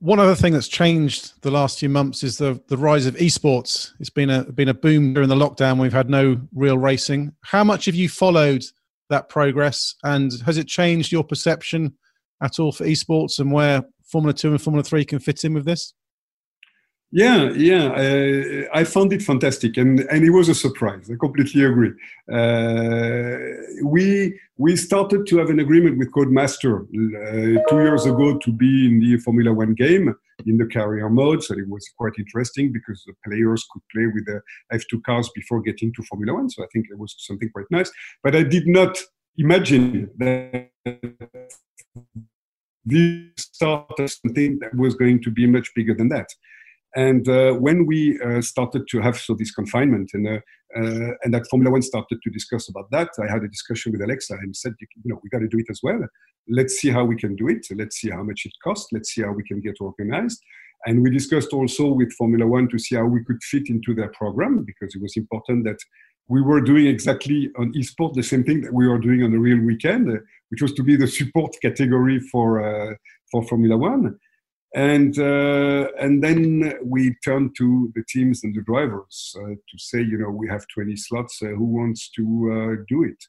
One 0.00 0.18
other 0.18 0.34
thing 0.34 0.54
that's 0.54 0.66
changed 0.66 1.42
the 1.42 1.50
last 1.50 1.78
few 1.78 1.90
months 1.90 2.22
is 2.24 2.38
the, 2.38 2.60
the 2.68 2.76
rise 2.78 3.04
of 3.04 3.16
esports. 3.16 3.92
It's 4.00 4.08
been 4.08 4.30
a 4.30 4.44
been 4.44 4.70
a 4.70 4.74
boom 4.74 5.12
during 5.12 5.28
the 5.28 5.34
lockdown. 5.34 5.78
We've 5.78 5.92
had 5.92 6.08
no 6.08 6.40
real 6.54 6.78
racing. 6.78 7.34
How 7.42 7.64
much 7.64 7.84
have 7.84 7.94
you 7.94 8.08
followed 8.08 8.64
that 9.10 9.28
progress, 9.28 9.96
and 10.02 10.32
has 10.46 10.56
it 10.56 10.68
changed 10.68 11.12
your 11.12 11.22
perception 11.22 11.94
at 12.42 12.58
all 12.58 12.72
for 12.72 12.84
esports 12.84 13.40
and 13.40 13.52
where 13.52 13.84
Formula 14.10 14.34
Two 14.34 14.50
and 14.50 14.60
Formula 14.60 14.82
Three 14.82 15.04
can 15.04 15.18
fit 15.18 15.44
in 15.44 15.54
with 15.54 15.64
this? 15.64 15.94
Yeah, 17.12 17.50
yeah, 17.56 17.86
uh, 17.86 18.68
I 18.72 18.84
found 18.84 19.12
it 19.12 19.20
fantastic, 19.20 19.76
and 19.76 19.98
and 20.12 20.24
it 20.24 20.30
was 20.30 20.48
a 20.48 20.54
surprise. 20.54 21.10
I 21.10 21.16
completely 21.18 21.64
agree. 21.64 21.92
Uh, 22.32 23.36
we 23.84 24.38
we 24.58 24.76
started 24.76 25.26
to 25.26 25.38
have 25.38 25.50
an 25.50 25.58
agreement 25.58 25.98
with 25.98 26.12
Codemaster 26.12 26.82
uh, 26.82 27.62
two 27.68 27.82
years 27.82 28.06
ago 28.06 28.38
to 28.38 28.52
be 28.52 28.86
in 28.86 29.00
the 29.00 29.16
Formula 29.18 29.52
One 29.52 29.74
game 29.74 30.14
in 30.46 30.56
the 30.56 30.66
career 30.66 31.08
mode, 31.08 31.42
so 31.42 31.54
it 31.54 31.68
was 31.68 31.84
quite 31.98 32.12
interesting 32.16 32.72
because 32.72 33.02
the 33.04 33.14
players 33.26 33.66
could 33.72 33.82
play 33.92 34.06
with 34.06 34.26
the 34.26 34.40
F2 34.72 35.02
cars 35.02 35.28
before 35.34 35.60
getting 35.62 35.92
to 35.94 36.04
Formula 36.04 36.34
One. 36.34 36.48
So 36.48 36.62
I 36.62 36.68
think 36.72 36.86
it 36.90 36.98
was 36.98 37.16
something 37.18 37.50
quite 37.50 37.70
nice. 37.72 37.90
But 38.22 38.36
I 38.36 38.44
did 38.44 38.68
not 38.68 38.96
imagine 39.36 40.10
that 40.18 40.70
this 42.84 43.30
started 43.36 44.08
something 44.08 44.58
that 44.60 44.74
was 44.74 44.94
going 44.94 45.22
to 45.22 45.30
be 45.30 45.46
much 45.46 45.70
bigger 45.74 45.94
than 45.94 46.08
that. 46.08 46.28
And 46.96 47.28
uh, 47.28 47.52
when 47.52 47.86
we 47.86 48.20
uh, 48.20 48.40
started 48.40 48.88
to 48.88 49.00
have 49.00 49.16
so 49.16 49.34
this 49.34 49.52
confinement 49.52 50.10
and 50.12 50.26
uh, 50.26 50.40
uh 50.76 51.12
and 51.22 51.32
that 51.34 51.46
Formula 51.50 51.70
One 51.70 51.82
started 51.82 52.18
to 52.22 52.30
discuss 52.30 52.68
about 52.68 52.90
that, 52.90 53.10
I 53.22 53.30
had 53.30 53.44
a 53.44 53.48
discussion 53.48 53.92
with 53.92 54.02
Alexa 54.02 54.34
and 54.34 54.56
said, 54.56 54.74
you 54.80 54.88
know, 55.04 55.20
we 55.22 55.30
got 55.30 55.40
to 55.40 55.48
do 55.48 55.58
it 55.58 55.70
as 55.70 55.80
well. 55.82 56.00
Let's 56.48 56.74
see 56.74 56.90
how 56.90 57.04
we 57.04 57.16
can 57.16 57.36
do 57.36 57.48
it. 57.48 57.66
Let's 57.70 57.96
see 58.00 58.10
how 58.10 58.24
much 58.24 58.42
it 58.44 58.52
costs. 58.64 58.88
Let's 58.92 59.12
see 59.14 59.22
how 59.22 59.32
we 59.32 59.44
can 59.44 59.60
get 59.60 59.76
organized. 59.80 60.40
And 60.86 61.02
we 61.02 61.10
discussed 61.10 61.52
also 61.52 61.92
with 61.92 62.12
Formula 62.14 62.46
One 62.46 62.68
to 62.70 62.78
see 62.78 62.96
how 62.96 63.04
we 63.04 63.22
could 63.24 63.42
fit 63.42 63.68
into 63.68 63.94
their 63.94 64.08
program 64.08 64.64
because 64.64 64.94
it 64.94 65.02
was 65.02 65.16
important 65.16 65.64
that 65.64 65.78
we 66.30 66.40
were 66.40 66.60
doing 66.60 66.86
exactly 66.86 67.50
on 67.58 67.72
esports 67.72 68.14
the 68.14 68.22
same 68.22 68.44
thing 68.44 68.60
that 68.60 68.72
we 68.72 68.86
were 68.86 69.00
doing 69.00 69.24
on 69.24 69.32
the 69.32 69.38
real 69.38 69.60
weekend, 69.60 70.08
uh, 70.08 70.20
which 70.50 70.62
was 70.62 70.72
to 70.74 70.82
be 70.84 70.94
the 70.96 71.06
support 71.08 71.52
category 71.60 72.20
for 72.20 72.46
uh, 72.62 72.94
for 73.30 73.42
Formula 73.48 73.76
One. 73.76 74.16
And 74.72 75.18
uh, 75.18 75.88
and 76.00 76.22
then 76.22 76.74
we 76.84 77.16
turned 77.24 77.56
to 77.58 77.90
the 77.96 78.04
teams 78.08 78.44
and 78.44 78.54
the 78.54 78.62
drivers 78.62 79.34
uh, 79.38 79.54
to 79.70 79.76
say, 79.76 79.98
you 79.98 80.18
know, 80.18 80.30
we 80.30 80.48
have 80.48 80.64
20 80.72 80.94
slots. 80.96 81.42
Uh, 81.42 81.48
who 81.48 81.64
wants 81.64 82.08
to 82.16 82.24
uh, 82.54 82.84
do 82.88 83.02
it? 83.02 83.20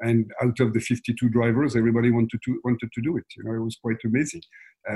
And 0.00 0.30
out 0.42 0.60
of 0.60 0.74
the 0.74 0.80
52 0.80 1.30
drivers, 1.30 1.76
everybody 1.76 2.10
wanted 2.10 2.40
to 2.44 2.60
wanted 2.62 2.90
to 2.92 3.00
do 3.00 3.16
it. 3.16 3.24
You 3.38 3.44
know, 3.44 3.54
it 3.54 3.64
was 3.64 3.78
quite 3.82 4.02
amazing 4.04 4.42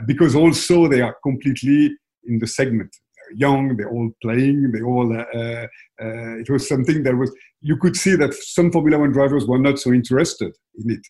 because 0.06 0.34
also 0.34 0.88
they 0.88 1.00
are 1.00 1.16
completely 1.22 1.94
in 2.26 2.38
the 2.38 2.46
segment 2.46 2.90
young, 3.34 3.76
they're 3.76 3.90
all 3.90 4.10
playing, 4.22 4.72
they 4.72 4.82
all. 4.82 5.12
Uh, 5.12 5.24
uh, 5.34 5.66
uh, 6.02 6.38
it 6.38 6.50
was 6.50 6.68
something 6.68 7.02
that 7.02 7.16
was 7.16 7.34
you 7.60 7.76
could 7.76 7.96
see 7.96 8.16
that 8.16 8.34
some 8.34 8.70
Formula 8.70 8.98
One 8.98 9.12
drivers 9.12 9.46
were 9.46 9.58
not 9.58 9.78
so 9.78 9.92
interested 9.92 10.54
in 10.76 10.90
it. 10.90 11.06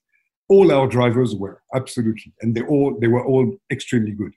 All 0.48 0.70
our 0.72 0.87
drivers 0.87 1.35
were 1.35 1.62
absolutely, 1.74 2.33
and 2.40 2.55
they 2.55 2.62
all 2.62 2.96
they 3.00 3.09
were 3.09 3.24
all 3.24 3.57
extremely 3.70 4.12
good. 4.12 4.33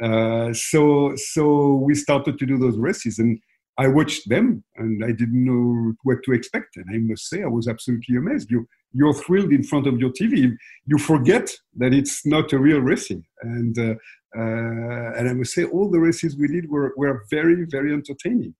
Uh, 0.00 0.52
so 0.52 1.14
so 1.16 1.74
we 1.74 1.94
started 1.94 2.38
to 2.38 2.46
do 2.46 2.58
those 2.58 2.76
races, 2.76 3.18
and 3.18 3.40
I 3.78 3.86
watched 3.86 4.28
them 4.28 4.64
and 4.76 5.04
I 5.04 5.12
didn't 5.12 5.44
know 5.44 5.94
what 6.02 6.18
to 6.24 6.32
expect. 6.32 6.76
And 6.76 6.86
I 6.92 6.98
must 6.98 7.28
say, 7.28 7.44
I 7.44 7.46
was 7.46 7.68
absolutely 7.68 8.16
amazed. 8.16 8.50
You, 8.50 8.66
you're 8.92 9.14
thrilled 9.14 9.52
in 9.52 9.62
front 9.62 9.86
of 9.86 9.98
your 9.98 10.10
TV. 10.10 10.52
You 10.86 10.98
forget 10.98 11.50
that 11.76 11.92
it's 11.92 12.24
not 12.26 12.52
a 12.52 12.58
real 12.58 12.80
racing. 12.80 13.24
And, 13.42 13.78
uh, 13.78 13.94
uh, 14.36 15.12
and 15.16 15.28
I 15.28 15.32
must 15.34 15.52
say, 15.52 15.64
all 15.64 15.90
the 15.90 16.00
races 16.00 16.36
we 16.36 16.48
did 16.48 16.70
were, 16.70 16.94
were 16.96 17.24
very, 17.30 17.66
very 17.70 17.92
entertaining. 17.92 18.54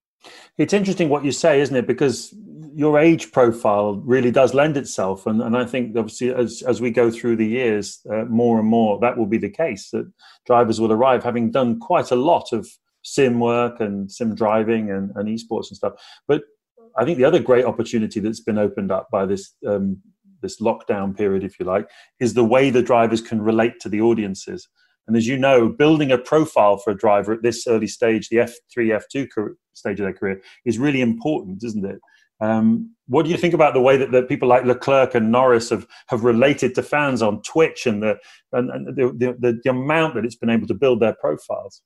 It's 0.56 0.72
interesting 0.72 1.08
what 1.08 1.24
you 1.24 1.32
say, 1.32 1.60
isn't 1.60 1.76
it? 1.76 1.86
Because 1.86 2.34
your 2.74 2.98
age 2.98 3.32
profile 3.32 3.96
really 4.04 4.30
does 4.30 4.54
lend 4.54 4.76
itself, 4.76 5.26
and, 5.26 5.40
and 5.42 5.56
I 5.56 5.64
think 5.64 5.96
obviously 5.96 6.34
as 6.34 6.62
as 6.62 6.80
we 6.80 6.90
go 6.90 7.10
through 7.10 7.36
the 7.36 7.46
years, 7.46 8.00
uh, 8.12 8.24
more 8.24 8.58
and 8.58 8.68
more 8.68 8.98
that 9.00 9.16
will 9.16 9.26
be 9.26 9.38
the 9.38 9.50
case. 9.50 9.90
That 9.90 10.10
drivers 10.46 10.80
will 10.80 10.92
arrive 10.92 11.24
having 11.24 11.50
done 11.50 11.80
quite 11.80 12.10
a 12.10 12.16
lot 12.16 12.52
of 12.52 12.68
sim 13.02 13.40
work 13.40 13.80
and 13.80 14.10
sim 14.10 14.34
driving 14.34 14.90
and, 14.90 15.10
and 15.14 15.28
esports 15.28 15.70
and 15.70 15.76
stuff. 15.76 15.94
But 16.26 16.42
I 16.96 17.04
think 17.04 17.18
the 17.18 17.24
other 17.24 17.40
great 17.40 17.64
opportunity 17.64 18.20
that's 18.20 18.40
been 18.40 18.58
opened 18.58 18.90
up 18.90 19.08
by 19.10 19.24
this 19.24 19.54
um, 19.66 20.02
this 20.42 20.60
lockdown 20.60 21.16
period, 21.16 21.44
if 21.44 21.58
you 21.58 21.66
like, 21.66 21.88
is 22.20 22.34
the 22.34 22.44
way 22.44 22.70
the 22.70 22.82
drivers 22.82 23.20
can 23.20 23.40
relate 23.40 23.80
to 23.80 23.88
the 23.88 24.00
audiences. 24.00 24.68
And 25.06 25.16
as 25.16 25.26
you 25.26 25.38
know, 25.38 25.70
building 25.70 26.12
a 26.12 26.18
profile 26.18 26.76
for 26.76 26.90
a 26.90 26.96
driver 26.96 27.32
at 27.32 27.42
this 27.42 27.66
early 27.66 27.86
stage, 27.86 28.28
the 28.28 28.36
F3, 28.36 29.00
F2 29.16 29.54
stage 29.72 30.00
of 30.00 30.04
their 30.04 30.12
career, 30.12 30.42
is 30.66 30.78
really 30.78 31.00
important, 31.00 31.64
isn't 31.64 31.84
it? 31.84 31.98
Um, 32.40 32.94
what 33.06 33.24
do 33.24 33.30
you 33.30 33.36
think 33.36 33.54
about 33.54 33.74
the 33.74 33.80
way 33.80 33.96
that, 33.96 34.12
that 34.12 34.28
people 34.28 34.48
like 34.48 34.64
Leclerc 34.64 35.14
and 35.14 35.32
Norris 35.32 35.70
have, 35.70 35.86
have 36.08 36.24
related 36.24 36.74
to 36.76 36.82
fans 36.82 37.22
on 37.22 37.42
Twitch 37.42 37.86
and 37.86 38.02
the 38.02 38.16
and, 38.52 38.70
and 38.70 38.96
the, 38.96 39.34
the, 39.40 39.60
the 39.64 39.70
amount 39.70 40.14
that 40.14 40.24
it's 40.24 40.36
been 40.36 40.50
able 40.50 40.66
to 40.68 40.74
build 40.74 41.00
their 41.00 41.16
profiles? 41.20 41.82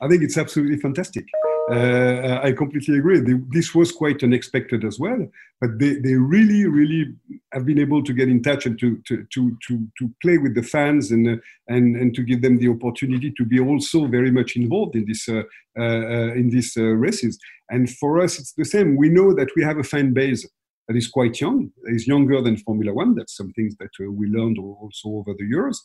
I 0.00 0.08
think 0.08 0.22
it's 0.22 0.36
absolutely 0.36 0.78
fantastic. 0.78 1.24
Uh, 1.70 2.40
I 2.42 2.52
completely 2.52 2.98
agree. 2.98 3.20
They, 3.20 3.34
this 3.50 3.72
was 3.72 3.92
quite 3.92 4.22
unexpected 4.24 4.84
as 4.84 4.98
well, 4.98 5.28
but 5.60 5.78
they, 5.78 5.94
they 5.94 6.14
really, 6.14 6.66
really 6.66 7.14
have 7.52 7.64
been 7.64 7.78
able 7.78 8.02
to 8.02 8.12
get 8.12 8.28
in 8.28 8.42
touch 8.42 8.66
and 8.66 8.76
to, 8.80 9.00
to, 9.06 9.24
to, 9.32 9.56
to, 9.68 9.88
to 9.98 10.10
play 10.20 10.38
with 10.38 10.56
the 10.56 10.62
fans 10.64 11.12
and, 11.12 11.28
uh, 11.28 11.36
and, 11.68 11.96
and 11.96 12.14
to 12.16 12.22
give 12.22 12.42
them 12.42 12.58
the 12.58 12.68
opportunity 12.68 13.32
to 13.36 13.44
be 13.44 13.60
also 13.60 14.06
very 14.08 14.32
much 14.32 14.56
involved 14.56 14.96
in 14.96 15.06
this, 15.06 15.28
uh, 15.28 15.44
uh, 15.78 16.32
in 16.34 16.50
these 16.50 16.76
uh, 16.76 16.82
races. 16.82 17.38
And 17.70 17.88
for 17.88 18.20
us, 18.20 18.40
it's 18.40 18.54
the 18.54 18.64
same. 18.64 18.96
We 18.96 19.08
know 19.08 19.32
that 19.32 19.50
we 19.54 19.62
have 19.62 19.78
a 19.78 19.84
fan 19.84 20.12
base 20.12 20.46
that 20.88 20.96
is 20.96 21.08
quite 21.08 21.40
young, 21.40 21.70
is 21.84 22.08
younger 22.08 22.42
than 22.42 22.56
Formula 22.56 22.92
One. 22.92 23.14
That's 23.14 23.36
some 23.36 23.52
things 23.52 23.76
that 23.78 23.90
uh, 24.00 24.10
we 24.10 24.26
learned 24.26 24.58
also 24.58 25.10
over 25.10 25.32
the 25.38 25.46
years, 25.46 25.80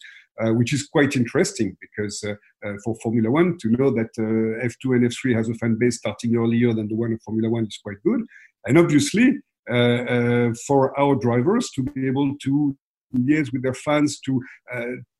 which 0.52 0.74
is 0.74 0.88
quite 0.88 1.16
interesting 1.16 1.76
because 1.82 2.24
uh, 2.24 2.36
uh 2.66 2.74
for 2.84 2.96
Formula 3.04 3.30
One 3.30 3.58
to 3.60 3.70
know 3.70 3.90
that 3.92 4.12
uh, 4.20 4.66
F2 4.66 4.96
and 4.96 5.12
F3 5.12 5.36
has 5.36 5.50
a 5.50 5.54
fan 5.56 5.78
base 5.80 5.98
starting 5.98 6.36
earlier 6.36 6.74
than 6.74 6.88
the 6.88 6.96
one 6.96 7.14
of 7.14 7.22
Formula 7.24 7.50
One 7.50 7.66
is 7.66 7.80
quite 7.84 8.02
good. 8.04 8.22
And 8.66 8.78
obviously, 8.78 9.40
uh, 9.70 10.54
for 10.66 10.98
our 11.00 11.16
drivers 11.16 11.70
to 11.72 11.84
be 11.84 12.08
able 12.08 12.36
to 12.44 12.76
liaise 13.16 13.52
with 13.54 13.64
their 13.64 13.74
fans 13.74 14.20
to 14.20 14.42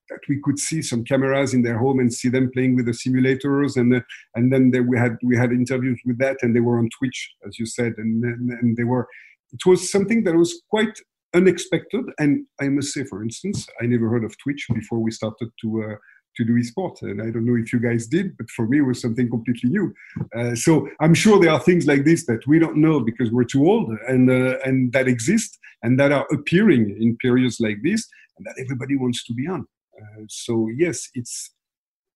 that 0.10 0.20
we 0.28 0.40
could 0.44 0.60
see 0.60 0.82
some 0.82 1.04
cameras 1.04 1.54
in 1.54 1.62
their 1.62 1.78
home 1.78 2.00
and 2.00 2.14
see 2.14 2.30
them 2.30 2.50
playing 2.54 2.76
with 2.76 2.86
the 2.86 2.92
simulators 2.92 3.78
and 3.78 3.94
uh, 3.94 4.02
and 4.36 4.52
then 4.52 4.72
they, 4.72 4.80
we 4.80 4.98
had 4.98 5.18
we 5.24 5.36
had 5.36 5.52
interviews 5.52 6.00
with 6.06 6.18
that 6.18 6.38
and 6.42 6.56
they 6.56 6.60
were 6.60 6.80
on 6.80 6.90
Twitch 6.98 7.34
as 7.48 7.60
you 7.60 7.66
said 7.66 7.94
and 7.98 8.24
and, 8.24 8.50
and 8.52 8.78
they 8.78 8.84
were 8.84 9.08
it 9.54 9.66
was 9.66 9.92
something 9.92 10.24
that 10.24 10.36
was 10.36 10.62
quite 10.70 10.98
unexpected. 11.34 12.06
And 12.20 12.46
I 12.62 12.70
must 12.70 12.94
say, 12.94 13.04
for 13.04 13.24
instance, 13.24 13.68
I 13.82 13.86
never 13.86 14.10
heard 14.10 14.24
of 14.24 14.36
Twitch 14.38 14.66
before 14.74 15.00
we 15.00 15.12
started 15.12 15.50
to 15.62 15.84
uh, 15.84 15.96
to 16.38 16.46
do 16.46 16.54
esports, 16.54 17.02
and 17.02 17.20
I 17.20 17.32
don't 17.32 17.46
know 17.46 17.56
if 17.56 17.74
you 17.74 17.80
guys 17.80 18.06
did, 18.06 18.38
but 18.38 18.50
for 18.52 18.68
me, 18.68 18.78
it 18.78 18.84
was 18.84 19.02
something 19.02 19.28
completely 19.28 19.72
new. 19.72 19.92
Uh, 20.36 20.54
so 20.54 20.88
I'm 21.00 21.16
sure 21.16 21.40
there 21.40 21.52
are 21.52 21.60
things 21.60 21.88
like 21.88 22.06
this 22.06 22.28
that 22.28 22.46
we 22.46 22.60
don't 22.60 22.78
know 22.78 23.00
because 23.00 23.32
we're 23.32 23.44
too 23.44 23.68
old, 23.68 23.90
and 24.08 24.30
uh, 24.30 24.58
and 24.64 24.94
that 24.94 25.08
exist 25.08 25.58
and 25.84 26.00
that 26.00 26.12
are 26.12 26.28
appearing 26.32 26.96
in 27.02 27.18
periods 27.18 27.60
like 27.60 27.78
this, 27.84 28.08
and 28.38 28.46
that 28.46 28.56
everybody 28.60 28.96
wants 28.96 29.24
to 29.26 29.34
be 29.34 29.48
on. 29.48 29.66
Uh, 30.00 30.24
so 30.30 30.70
yes, 30.76 31.10
it's 31.16 31.52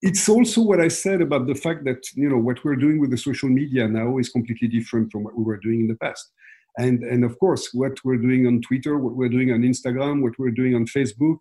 it's 0.01 0.27
also 0.27 0.61
what 0.61 0.81
I 0.81 0.87
said 0.87 1.21
about 1.21 1.47
the 1.47 1.55
fact 1.55 1.83
that 1.85 2.01
you 2.15 2.29
know 2.29 2.37
what 2.37 2.63
we're 2.63 2.75
doing 2.75 2.99
with 2.99 3.11
the 3.11 3.17
social 3.17 3.49
media 3.49 3.87
now 3.87 4.17
is 4.17 4.29
completely 4.29 4.67
different 4.67 5.11
from 5.11 5.23
what 5.23 5.37
we 5.37 5.43
were 5.43 5.57
doing 5.57 5.81
in 5.81 5.87
the 5.87 5.95
past. 5.95 6.31
And, 6.77 7.03
and 7.03 7.23
of 7.23 7.37
course, 7.39 7.69
what 7.73 7.93
we're 8.03 8.17
doing 8.17 8.47
on 8.47 8.61
Twitter, 8.61 8.97
what 8.97 9.15
we're 9.15 9.29
doing 9.29 9.51
on 9.51 9.61
Instagram, 9.61 10.21
what 10.21 10.39
we're 10.39 10.51
doing 10.51 10.75
on 10.75 10.85
Facebook, 10.85 11.37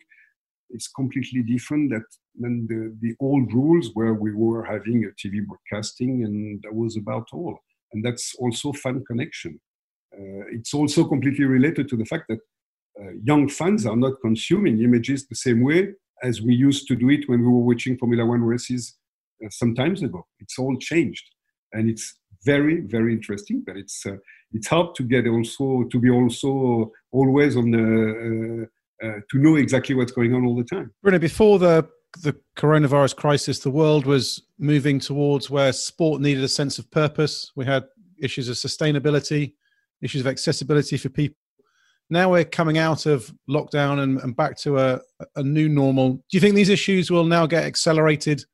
is 0.71 0.88
completely 0.88 1.43
different 1.43 1.90
that, 1.90 2.05
than 2.38 2.66
the, 2.69 2.97
the 3.01 3.14
old 3.21 3.53
rules 3.53 3.90
where 3.95 4.14
we 4.14 4.33
were 4.33 4.64
having 4.64 5.05
a 5.05 5.09
TV 5.09 5.45
broadcasting 5.45 6.25
and 6.25 6.61
that 6.62 6.75
was 6.75 6.97
about 6.97 7.27
all. 7.33 7.59
And 7.93 8.05
that's 8.05 8.35
also 8.38 8.73
fan 8.73 9.05
connection. 9.07 9.61
Uh, 10.12 10.47
it's 10.53 10.75
also 10.75 11.05
completely 11.05 11.45
related 11.45 11.88
to 11.88 11.97
the 11.97 12.05
fact 12.05 12.25
that 12.29 12.38
uh, 13.01 13.12
young 13.23 13.49
fans 13.49 13.87
are 13.87 13.97
not 13.97 14.21
consuming 14.21 14.83
images 14.83 15.27
the 15.27 15.37
same 15.37 15.62
way 15.62 15.88
as 16.23 16.43
we 16.43 16.55
used 16.55 16.87
to 16.88 16.97
do 16.97 17.09
it 17.11 17.29
when 17.29 17.40
we 17.40 17.47
were 17.47 17.64
watching 17.64 17.97
Formula 17.97 18.27
One 18.27 18.43
races 18.43 18.97
uh, 19.45 19.49
some 19.51 19.75
times 19.75 20.03
ago. 20.03 20.27
It's 20.40 20.59
all 20.59 20.77
changed. 20.79 21.25
And 21.73 21.88
it's 21.88 22.16
very, 22.44 22.81
very 22.81 23.12
interesting, 23.12 23.62
but 23.66 23.76
it's 23.76 24.05
uh, 24.07 24.16
it's 24.53 24.68
hard 24.68 24.94
to 24.96 25.03
get 25.03 25.26
also 25.26 25.85
to 25.90 25.98
be 25.98 26.11
also 26.11 26.92
always 27.12 27.57
on 27.57 27.70
the 27.70 28.68
uh, 29.03 29.07
uh, 29.07 29.20
to 29.31 29.38
know 29.38 29.57
exactly 29.57 29.94
what's 29.94 30.12
going 30.12 30.35
on 30.35 30.44
all 30.44 30.57
the 30.57 30.64
time. 30.64 30.92
Bruno, 31.03 31.18
before 31.18 31.59
the 31.59 31.88
the 32.22 32.37
coronavirus 32.57 33.16
crisis, 33.16 33.61
the 33.61 33.70
world 33.70 34.07
was 34.07 34.42
moving 34.59 34.98
towards 34.98 35.48
where 35.48 35.72
sport 35.72 36.20
needed 36.20 36.42
a 36.42 36.48
sense 36.48 36.79
of 36.79 36.90
purpose. 36.90 37.53
We 37.55 37.64
had 37.64 37.85
issues 38.20 38.48
of 38.48 38.57
sustainability, 38.57 39.55
issues 40.03 40.20
of 40.20 40.26
accessibility 40.26 40.96
for 40.96 41.09
people. 41.09 41.37
Now 42.12 42.33
we're 42.33 42.44
coming 42.44 42.79
out 42.79 43.07
of 43.07 43.33
lockdown 43.48 44.00
and, 44.00 44.18
and 44.20 44.35
back 44.35 44.57
to 44.59 44.79
a, 44.79 45.00
a 45.37 45.42
new 45.44 45.68
normal. 45.68 46.14
Do 46.14 46.22
you 46.33 46.40
think 46.40 46.57
these 46.57 46.68
issues 46.68 47.11
will 47.11 47.24
now 47.24 47.46
get 47.46 47.64
accelerated 47.64 48.44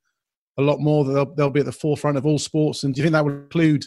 a 0.57 0.61
lot 0.61 0.79
more? 0.79 1.05
They'll, 1.05 1.33
they'll 1.35 1.49
be 1.49 1.59
at 1.59 1.65
the 1.65 1.71
forefront 1.71 2.17
of 2.17 2.25
all 2.25 2.39
sports. 2.39 2.83
And 2.83 2.93
do 2.93 2.99
you 2.99 3.03
think 3.03 3.13
that 3.13 3.23
would 3.23 3.33
include 3.33 3.85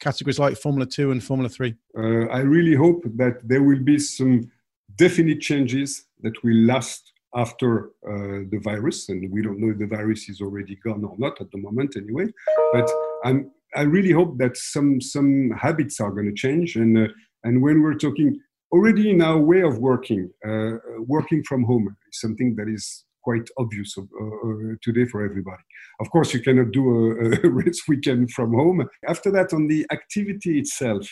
categories 0.00 0.38
like 0.38 0.56
Formula 0.56 0.86
2 0.86 1.10
and 1.10 1.22
Formula 1.22 1.48
3? 1.48 1.74
Uh, 1.96 2.26
I 2.26 2.40
really 2.40 2.74
hope 2.74 3.04
that 3.16 3.40
there 3.44 3.62
will 3.62 3.82
be 3.82 3.98
some 3.98 4.50
definite 4.96 5.40
changes 5.40 6.06
that 6.22 6.42
will 6.42 6.56
last 6.66 7.12
after 7.34 7.90
uh, 8.08 8.46
the 8.50 8.60
virus. 8.62 9.08
And 9.08 9.30
we 9.32 9.42
don't 9.42 9.58
know 9.58 9.72
if 9.72 9.78
the 9.78 9.86
virus 9.86 10.28
is 10.28 10.40
already 10.40 10.76
gone 10.76 11.04
or 11.04 11.16
not 11.18 11.40
at 11.40 11.50
the 11.50 11.58
moment, 11.58 11.96
anyway. 11.96 12.26
But 12.72 12.90
I'm, 13.24 13.50
I 13.74 13.82
really 13.82 14.12
hope 14.12 14.38
that 14.38 14.56
some, 14.56 15.00
some 15.00 15.50
habits 15.50 16.00
are 16.00 16.12
going 16.12 16.26
to 16.26 16.34
change. 16.34 16.76
And, 16.76 16.96
uh, 16.96 17.08
and 17.42 17.60
when 17.60 17.82
we're 17.82 17.94
talking 17.94 18.38
already 18.72 19.10
in 19.10 19.20
our 19.20 19.38
way 19.38 19.62
of 19.62 19.78
working, 19.78 20.30
uh, 20.46 20.78
working 20.98 21.42
from 21.44 21.64
home 21.64 21.96
is 22.10 22.20
something 22.20 22.54
that 22.56 22.68
is 22.68 23.04
quite 23.24 23.48
obvious 23.58 23.96
uh, 23.98 24.02
uh, 24.02 24.74
today 24.82 25.06
for 25.06 25.24
everybody. 25.24 25.62
Of 26.00 26.10
course, 26.10 26.34
you 26.34 26.40
cannot 26.40 26.70
do 26.72 26.84
a, 26.88 27.46
a 27.46 27.50
race 27.60 27.82
weekend 27.88 28.30
from 28.30 28.52
home. 28.52 28.86
After 29.08 29.30
that, 29.32 29.52
on 29.52 29.66
the 29.66 29.86
activity 29.90 30.58
itself, 30.58 31.04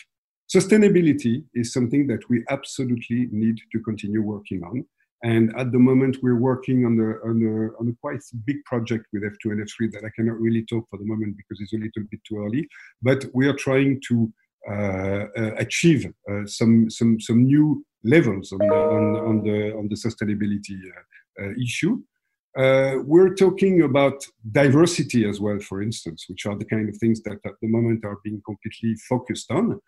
sustainability 0.53 1.43
is 1.53 1.73
something 1.73 2.07
that 2.07 2.29
we 2.29 2.43
absolutely 2.49 3.27
need 3.31 3.57
to 3.71 3.79
continue 3.79 4.21
working 4.21 4.63
on. 4.63 4.85
And 5.23 5.55
at 5.57 5.71
the 5.71 5.79
moment, 5.79 6.17
we're 6.21 6.39
working 6.39 6.85
on, 6.85 6.97
the, 6.97 7.17
on, 7.23 7.41
a, 7.41 7.79
on 7.79 7.87
a 7.87 7.95
quite 8.01 8.21
big 8.45 8.63
project 8.65 9.05
with 9.13 9.23
F2 9.23 9.51
and 9.53 9.65
F3 9.65 9.91
that 9.93 10.03
I 10.03 10.09
cannot 10.15 10.37
really 10.39 10.65
talk 10.65 10.85
for 10.89 10.99
the 10.99 11.05
moment 11.05 11.37
because 11.37 11.61
it's 11.61 11.73
a 11.73 11.77
little 11.77 12.03
bit 12.11 12.19
too 12.27 12.43
early. 12.45 12.67
But 13.01 13.25
we 13.33 13.47
are 13.47 13.55
trying 13.55 14.01
to 14.09 14.33
uh, 14.69 15.25
uh, 15.37 15.51
achieve 15.57 16.11
uh, 16.29 16.45
some, 16.45 16.89
some, 16.89 17.21
some 17.21 17.43
new 17.45 17.85
levels 18.03 18.51
on 18.51 18.59
the, 18.59 18.73
on, 18.73 19.15
on 19.15 19.43
the, 19.43 19.73
on 19.77 19.87
the 19.87 19.95
sustainability 19.95 20.75
uh, 20.91 21.01
issue. 21.61 21.99
Uh, 22.57 22.97
we're 23.03 23.33
talking 23.33 23.81
about 23.81 24.27
diversity 24.51 25.27
as 25.27 25.39
well, 25.39 25.59
for 25.59 25.81
instance, 25.81 26.25
which 26.29 26.45
are 26.45 26.55
the 26.55 26.65
kind 26.65 26.87
of 26.87 26.95
things 26.97 27.21
that 27.23 27.39
at 27.45 27.53
the 27.61 27.67
moment 27.67 28.05
are 28.05 28.19
being 28.23 28.41
completely 28.45 28.95
focused 29.09 29.49
on. 29.49 29.79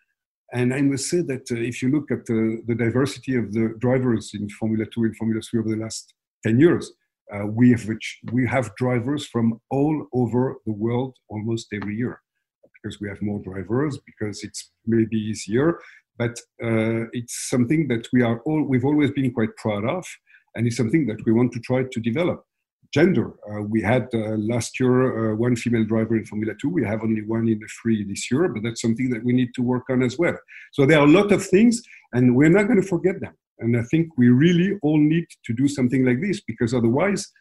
And 0.51 0.73
I 0.73 0.81
must 0.81 1.09
say 1.09 1.21
that 1.21 1.51
uh, 1.51 1.55
if 1.55 1.83
you 1.83 1.91
look 1.91 2.09
at 2.09 2.21
uh, 2.21 2.61
the 2.65 2.75
diversity 2.77 3.35
of 3.35 3.53
the 3.53 3.75
drivers 3.79 4.31
in 4.33 4.49
Formula 4.49 4.85
2 4.85 5.03
and 5.03 5.15
Formula 5.15 5.41
3 5.41 5.59
over 5.59 5.69
the 5.69 5.83
last 5.83 6.13
10 6.43 6.59
years, 6.59 6.91
uh, 7.33 7.45
we, 7.45 7.71
have, 7.71 7.87
we 8.31 8.47
have 8.47 8.75
drivers 8.75 9.27
from 9.27 9.59
all 9.69 10.07
over 10.13 10.55
the 10.65 10.71
world 10.71 11.15
almost 11.29 11.67
every 11.73 11.95
year 11.95 12.21
because 12.73 12.99
we 12.99 13.09
have 13.09 13.21
more 13.21 13.41
drivers, 13.43 13.99
because 14.05 14.43
it's 14.43 14.71
maybe 14.85 15.17
easier. 15.17 15.79
But 16.17 16.39
uh, 16.63 17.09
it's 17.11 17.49
something 17.49 17.87
that 17.89 18.07
we 18.13 18.21
are 18.21 18.39
all, 18.41 18.63
we've 18.63 18.85
always 18.85 19.11
been 19.11 19.33
quite 19.33 19.55
proud 19.57 19.85
of 19.85 20.05
and 20.55 20.65
it's 20.65 20.77
something 20.77 21.05
that 21.07 21.23
we 21.25 21.31
want 21.31 21.51
to 21.53 21.59
try 21.59 21.83
to 21.83 21.99
develop. 21.99 22.43
Gender, 22.93 23.33
uh, 23.49 23.61
we 23.61 23.81
had 23.81 24.07
uh, 24.13 24.37
last 24.37 24.79
year 24.79 25.33
uh, 25.33 25.35
one 25.35 25.55
female 25.55 25.83
driver 25.83 26.15
in 26.15 26.25
Formula 26.25 26.53
2. 26.61 26.69
We 26.69 26.85
have 26.85 27.03
only 27.03 27.23
one 27.23 27.47
in 27.47 27.59
the 27.59 27.67
three 27.81 28.03
this 28.03 28.31
year, 28.31 28.47
but 28.47 28.63
that's 28.63 28.81
something 28.81 29.09
that 29.09 29.23
we 29.23 29.33
need 29.33 29.53
to 29.55 29.61
work 29.61 29.83
on 29.89 30.01
as 30.01 30.17
well. 30.17 30.37
So 30.71 30.85
there 30.85 30.99
are 30.99 31.07
a 31.07 31.11
lot 31.11 31.31
of 31.31 31.45
things, 31.45 31.81
and 32.13 32.35
we're 32.35 32.49
not 32.49 32.67
going 32.67 32.81
to 32.81 32.87
forget 32.87 33.19
them. 33.19 33.33
And 33.59 33.75
I 33.77 33.83
think 33.83 34.09
we 34.17 34.29
really 34.29 34.77
all 34.81 34.97
need 34.97 35.25
to 35.45 35.53
do 35.53 35.67
something 35.67 36.05
like 36.05 36.21
this 36.21 36.41
because 36.41 36.73
otherwise, 36.73 37.31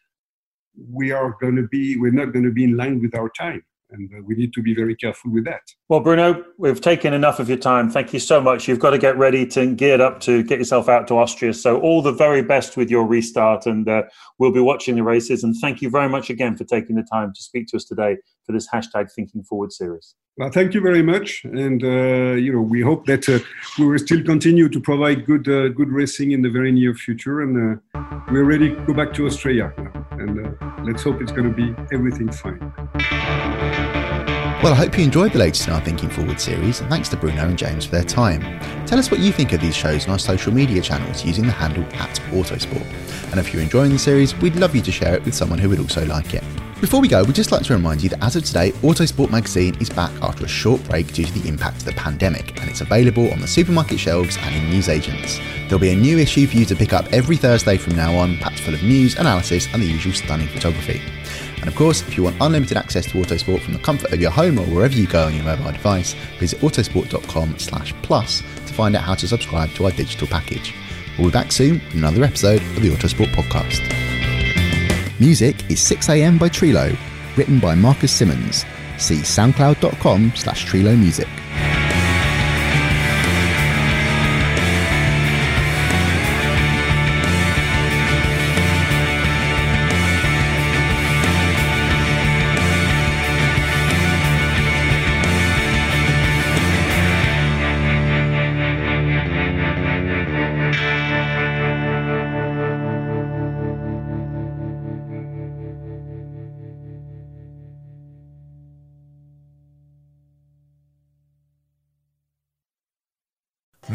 we 0.91 1.13
are 1.13 1.37
going 1.41 1.57
to 1.57 1.69
be 1.69 1.97
we're 1.97 2.11
not 2.11 2.33
going 2.33 2.45
to 2.45 2.51
be 2.51 2.65
in 2.65 2.77
line 2.77 3.01
with 3.01 3.15
our 3.15 3.31
time 3.39 3.63
and 3.95 4.11
uh, 4.13 4.23
we 4.25 4.35
need 4.35 4.53
to 4.53 4.63
be 4.63 4.75
very 4.75 4.97
careful 4.97 5.31
with 5.31 5.45
that. 5.45 5.63
Well, 5.89 6.01
Bruno, 6.01 6.45
we've 6.59 6.81
taken 6.81 7.15
enough 7.15 7.39
of 7.39 7.49
your 7.49 7.59
time. 7.59 7.91
Thank 7.91 8.13
you 8.13 8.21
so 8.21 8.41
much. 8.41 8.69
You've 8.69 8.81
got 8.81 8.91
to 8.91 8.99
get 8.99 9.17
ready 9.17 9.47
to 9.49 9.75
geared 9.75 10.01
up 10.01 10.21
to 10.21 10.43
get 10.43 10.59
yourself 10.59 10.89
out 10.89 11.09
to 11.09 11.19
Austria. 11.19 11.55
So 11.55 11.81
all 11.81 12.03
the 12.03 12.13
very 12.13 12.43
best 12.43 12.77
with 12.77 12.91
your 12.91 13.07
restart, 13.07 13.67
and 13.67 13.89
uh, 13.89 14.03
we'll 14.39 14.53
be 14.53 14.61
watching 14.61 14.97
the 14.97 15.03
races. 15.03 15.45
And 15.45 15.55
thank 15.61 15.81
you 15.81 15.91
very 15.91 16.09
much 16.09 16.31
again 16.31 16.57
for 16.57 16.65
taking 16.65 16.97
the 16.97 17.07
time 17.11 17.33
to 17.35 17.43
speak 17.43 17.69
to 17.69 17.77
us 17.77 17.85
today 17.85 18.17
for 18.45 18.53
this 18.53 18.69
hashtag 18.69 19.11
Thinking 19.13 19.43
Forward 19.43 19.73
series. 19.73 20.15
Well, 20.37 20.51
thank 20.51 20.75
you 20.75 20.81
very 20.81 21.03
much, 21.03 21.45
and 21.45 21.83
uh, 21.85 22.35
you 22.35 22.53
know 22.53 22.61
we 22.61 22.81
hope 22.81 23.07
that 23.07 23.29
uh, 23.29 23.39
we 23.79 23.87
will 23.87 23.99
still 23.99 24.23
continue 24.25 24.69
to 24.69 24.81
provide 24.81 25.27
good 25.27 25.49
uh, 25.49 25.69
good 25.69 25.91
racing 25.91 26.33
in 26.33 26.43
the 26.43 26.51
very 26.51 26.73
near 26.73 26.93
future, 26.93 27.43
and 27.43 27.79
uh, 27.95 28.21
we're 28.33 28.43
ready 28.43 28.71
to 28.71 28.87
go 28.87 28.95
back 28.95 29.15
to 29.15 29.27
Australia, 29.27 29.73
and 30.11 30.45
uh, 30.45 30.83
let's 30.83 31.05
hope 31.05 31.23
it's 31.23 31.31
going 31.31 31.49
to 31.49 31.55
be 31.55 31.73
everything 31.93 32.33
fine. 32.33 32.61
Well, 34.63 34.73
I 34.73 34.77
hope 34.77 34.97
you 34.97 35.05
enjoyed 35.05 35.33
the 35.33 35.39
latest 35.39 35.67
in 35.67 35.75
our 35.75 35.81
Thinking 35.83 36.09
Forward 36.09 36.41
series, 36.41 36.81
and 36.81 36.89
thanks 36.89 37.11
to 37.11 37.19
Bruno 37.19 37.47
and 37.47 37.59
James 37.59 37.85
for 37.85 37.91
their 37.93 38.05
time. 38.05 38.41
Tell 38.87 38.99
us 38.99 39.11
what 39.11 39.21
you 39.21 39.31
think 39.31 39.53
of 39.53 39.61
these 39.61 39.77
shows 39.77 40.07
on 40.07 40.13
our 40.13 40.19
social 40.19 40.55
media 40.55 40.81
channels 40.81 41.23
using 41.23 41.45
the 41.45 41.53
handle 41.53 41.85
at 41.95 42.19
Autosport. 42.31 42.87
And 43.31 43.39
if 43.39 43.53
you're 43.53 43.63
enjoying 43.63 43.91
the 43.93 43.99
series, 43.99 44.35
we'd 44.37 44.57
love 44.57 44.75
you 44.75 44.81
to 44.81 44.93
share 44.93 45.15
it 45.15 45.25
with 45.25 45.35
someone 45.35 45.59
who 45.59 45.69
would 45.69 45.81
also 45.81 46.07
like 46.07 46.33
it. 46.33 46.43
Before 46.81 47.01
we 47.01 47.09
go, 47.09 47.25
we'd 47.25 47.35
just 47.35 47.53
like 47.53 47.63
to 47.65 47.73
remind 47.73 48.03
you 48.03 48.09
that 48.11 48.23
as 48.23 48.37
of 48.37 48.45
today, 48.45 48.73
Autosport 48.83 49.31
magazine 49.31 49.75
is 49.81 49.91
back 49.91 50.13
after 50.23 50.45
a 50.45 50.49
short 50.49 50.83
break 50.85 51.13
due 51.13 51.25
to 51.25 51.39
the 51.39 51.49
impact 51.49 51.79
of 51.79 51.85
the 51.85 51.93
pandemic, 51.93 52.61
and 52.61 52.71
it's 52.71 52.81
available 52.81 53.31
on 53.33 53.41
the 53.41 53.47
supermarket 53.49 53.99
shelves 53.99 54.37
and 54.41 54.55
in 54.55 54.71
newsagents. 54.71 55.39
There'll 55.69 55.79
be 55.79 55.91
a 55.91 55.97
new 55.97 56.19
issue 56.19 56.47
for 56.47 56.57
you 56.57 56.65
to 56.67 56.77
pick 56.77 56.93
up 56.93 57.07
every 57.13 57.37
Thursday 57.37 57.77
from 57.77 57.97
now 57.97 58.15
on, 58.17 58.37
packed 58.39 58.61
full 58.61 58.75
of 58.75 58.83
news, 58.83 59.17
analysis, 59.17 59.67
and 59.73 59.83
the 59.83 59.87
usual 59.87 60.13
stunning 60.13 60.49
photography. 60.49 61.01
And 61.65 61.73
of 61.73 61.79
course, 61.79 62.03
if 62.03 62.15
you 62.15 62.25
want 62.25 62.37
unlimited 62.43 62.77
access 62.77 63.07
to 63.07 63.13
Autosport 63.13 63.63
from 63.63 63.73
the 63.73 63.79
comfort 63.79 64.13
of 64.13 64.21
your 64.21 64.31
home 64.31 64.59
or 64.59 64.67
wherever 64.67 64.95
you 64.95 65.07
go 65.07 65.25
on 65.25 65.35
your 65.35 65.45
mobile 65.45 65.73
device, 65.73 66.13
visit 66.39 66.61
autosport.com 66.61 67.59
slash 67.59 67.95
plus 68.03 68.41
to 68.41 68.75
find 68.75 68.95
out 68.95 69.03
how 69.03 69.15
to 69.15 69.27
subscribe 69.27 69.71
to 69.71 69.87
our 69.87 69.91
digital 69.93 70.27
package. 70.27 70.75
We'll 71.17 71.29
be 71.29 71.33
back 71.33 71.53
soon 71.53 71.81
with 71.87 71.95
another 71.95 72.23
episode 72.23 72.61
of 72.61 72.83
the 72.83 72.91
Autosport 72.91 73.33
podcast. 73.33 73.81
Music 75.19 75.57
is 75.71 75.81
6am 75.81 76.39
by 76.39 76.51
Trilo, 76.51 76.95
written 77.35 77.59
by 77.61 77.75
Marcus 77.75 78.13
Simmons. 78.13 78.67
See 78.99 79.21
soundcloud.com 79.21 80.35
slash 80.37 80.67
Trilo 80.67 80.99
Music. 80.99 81.29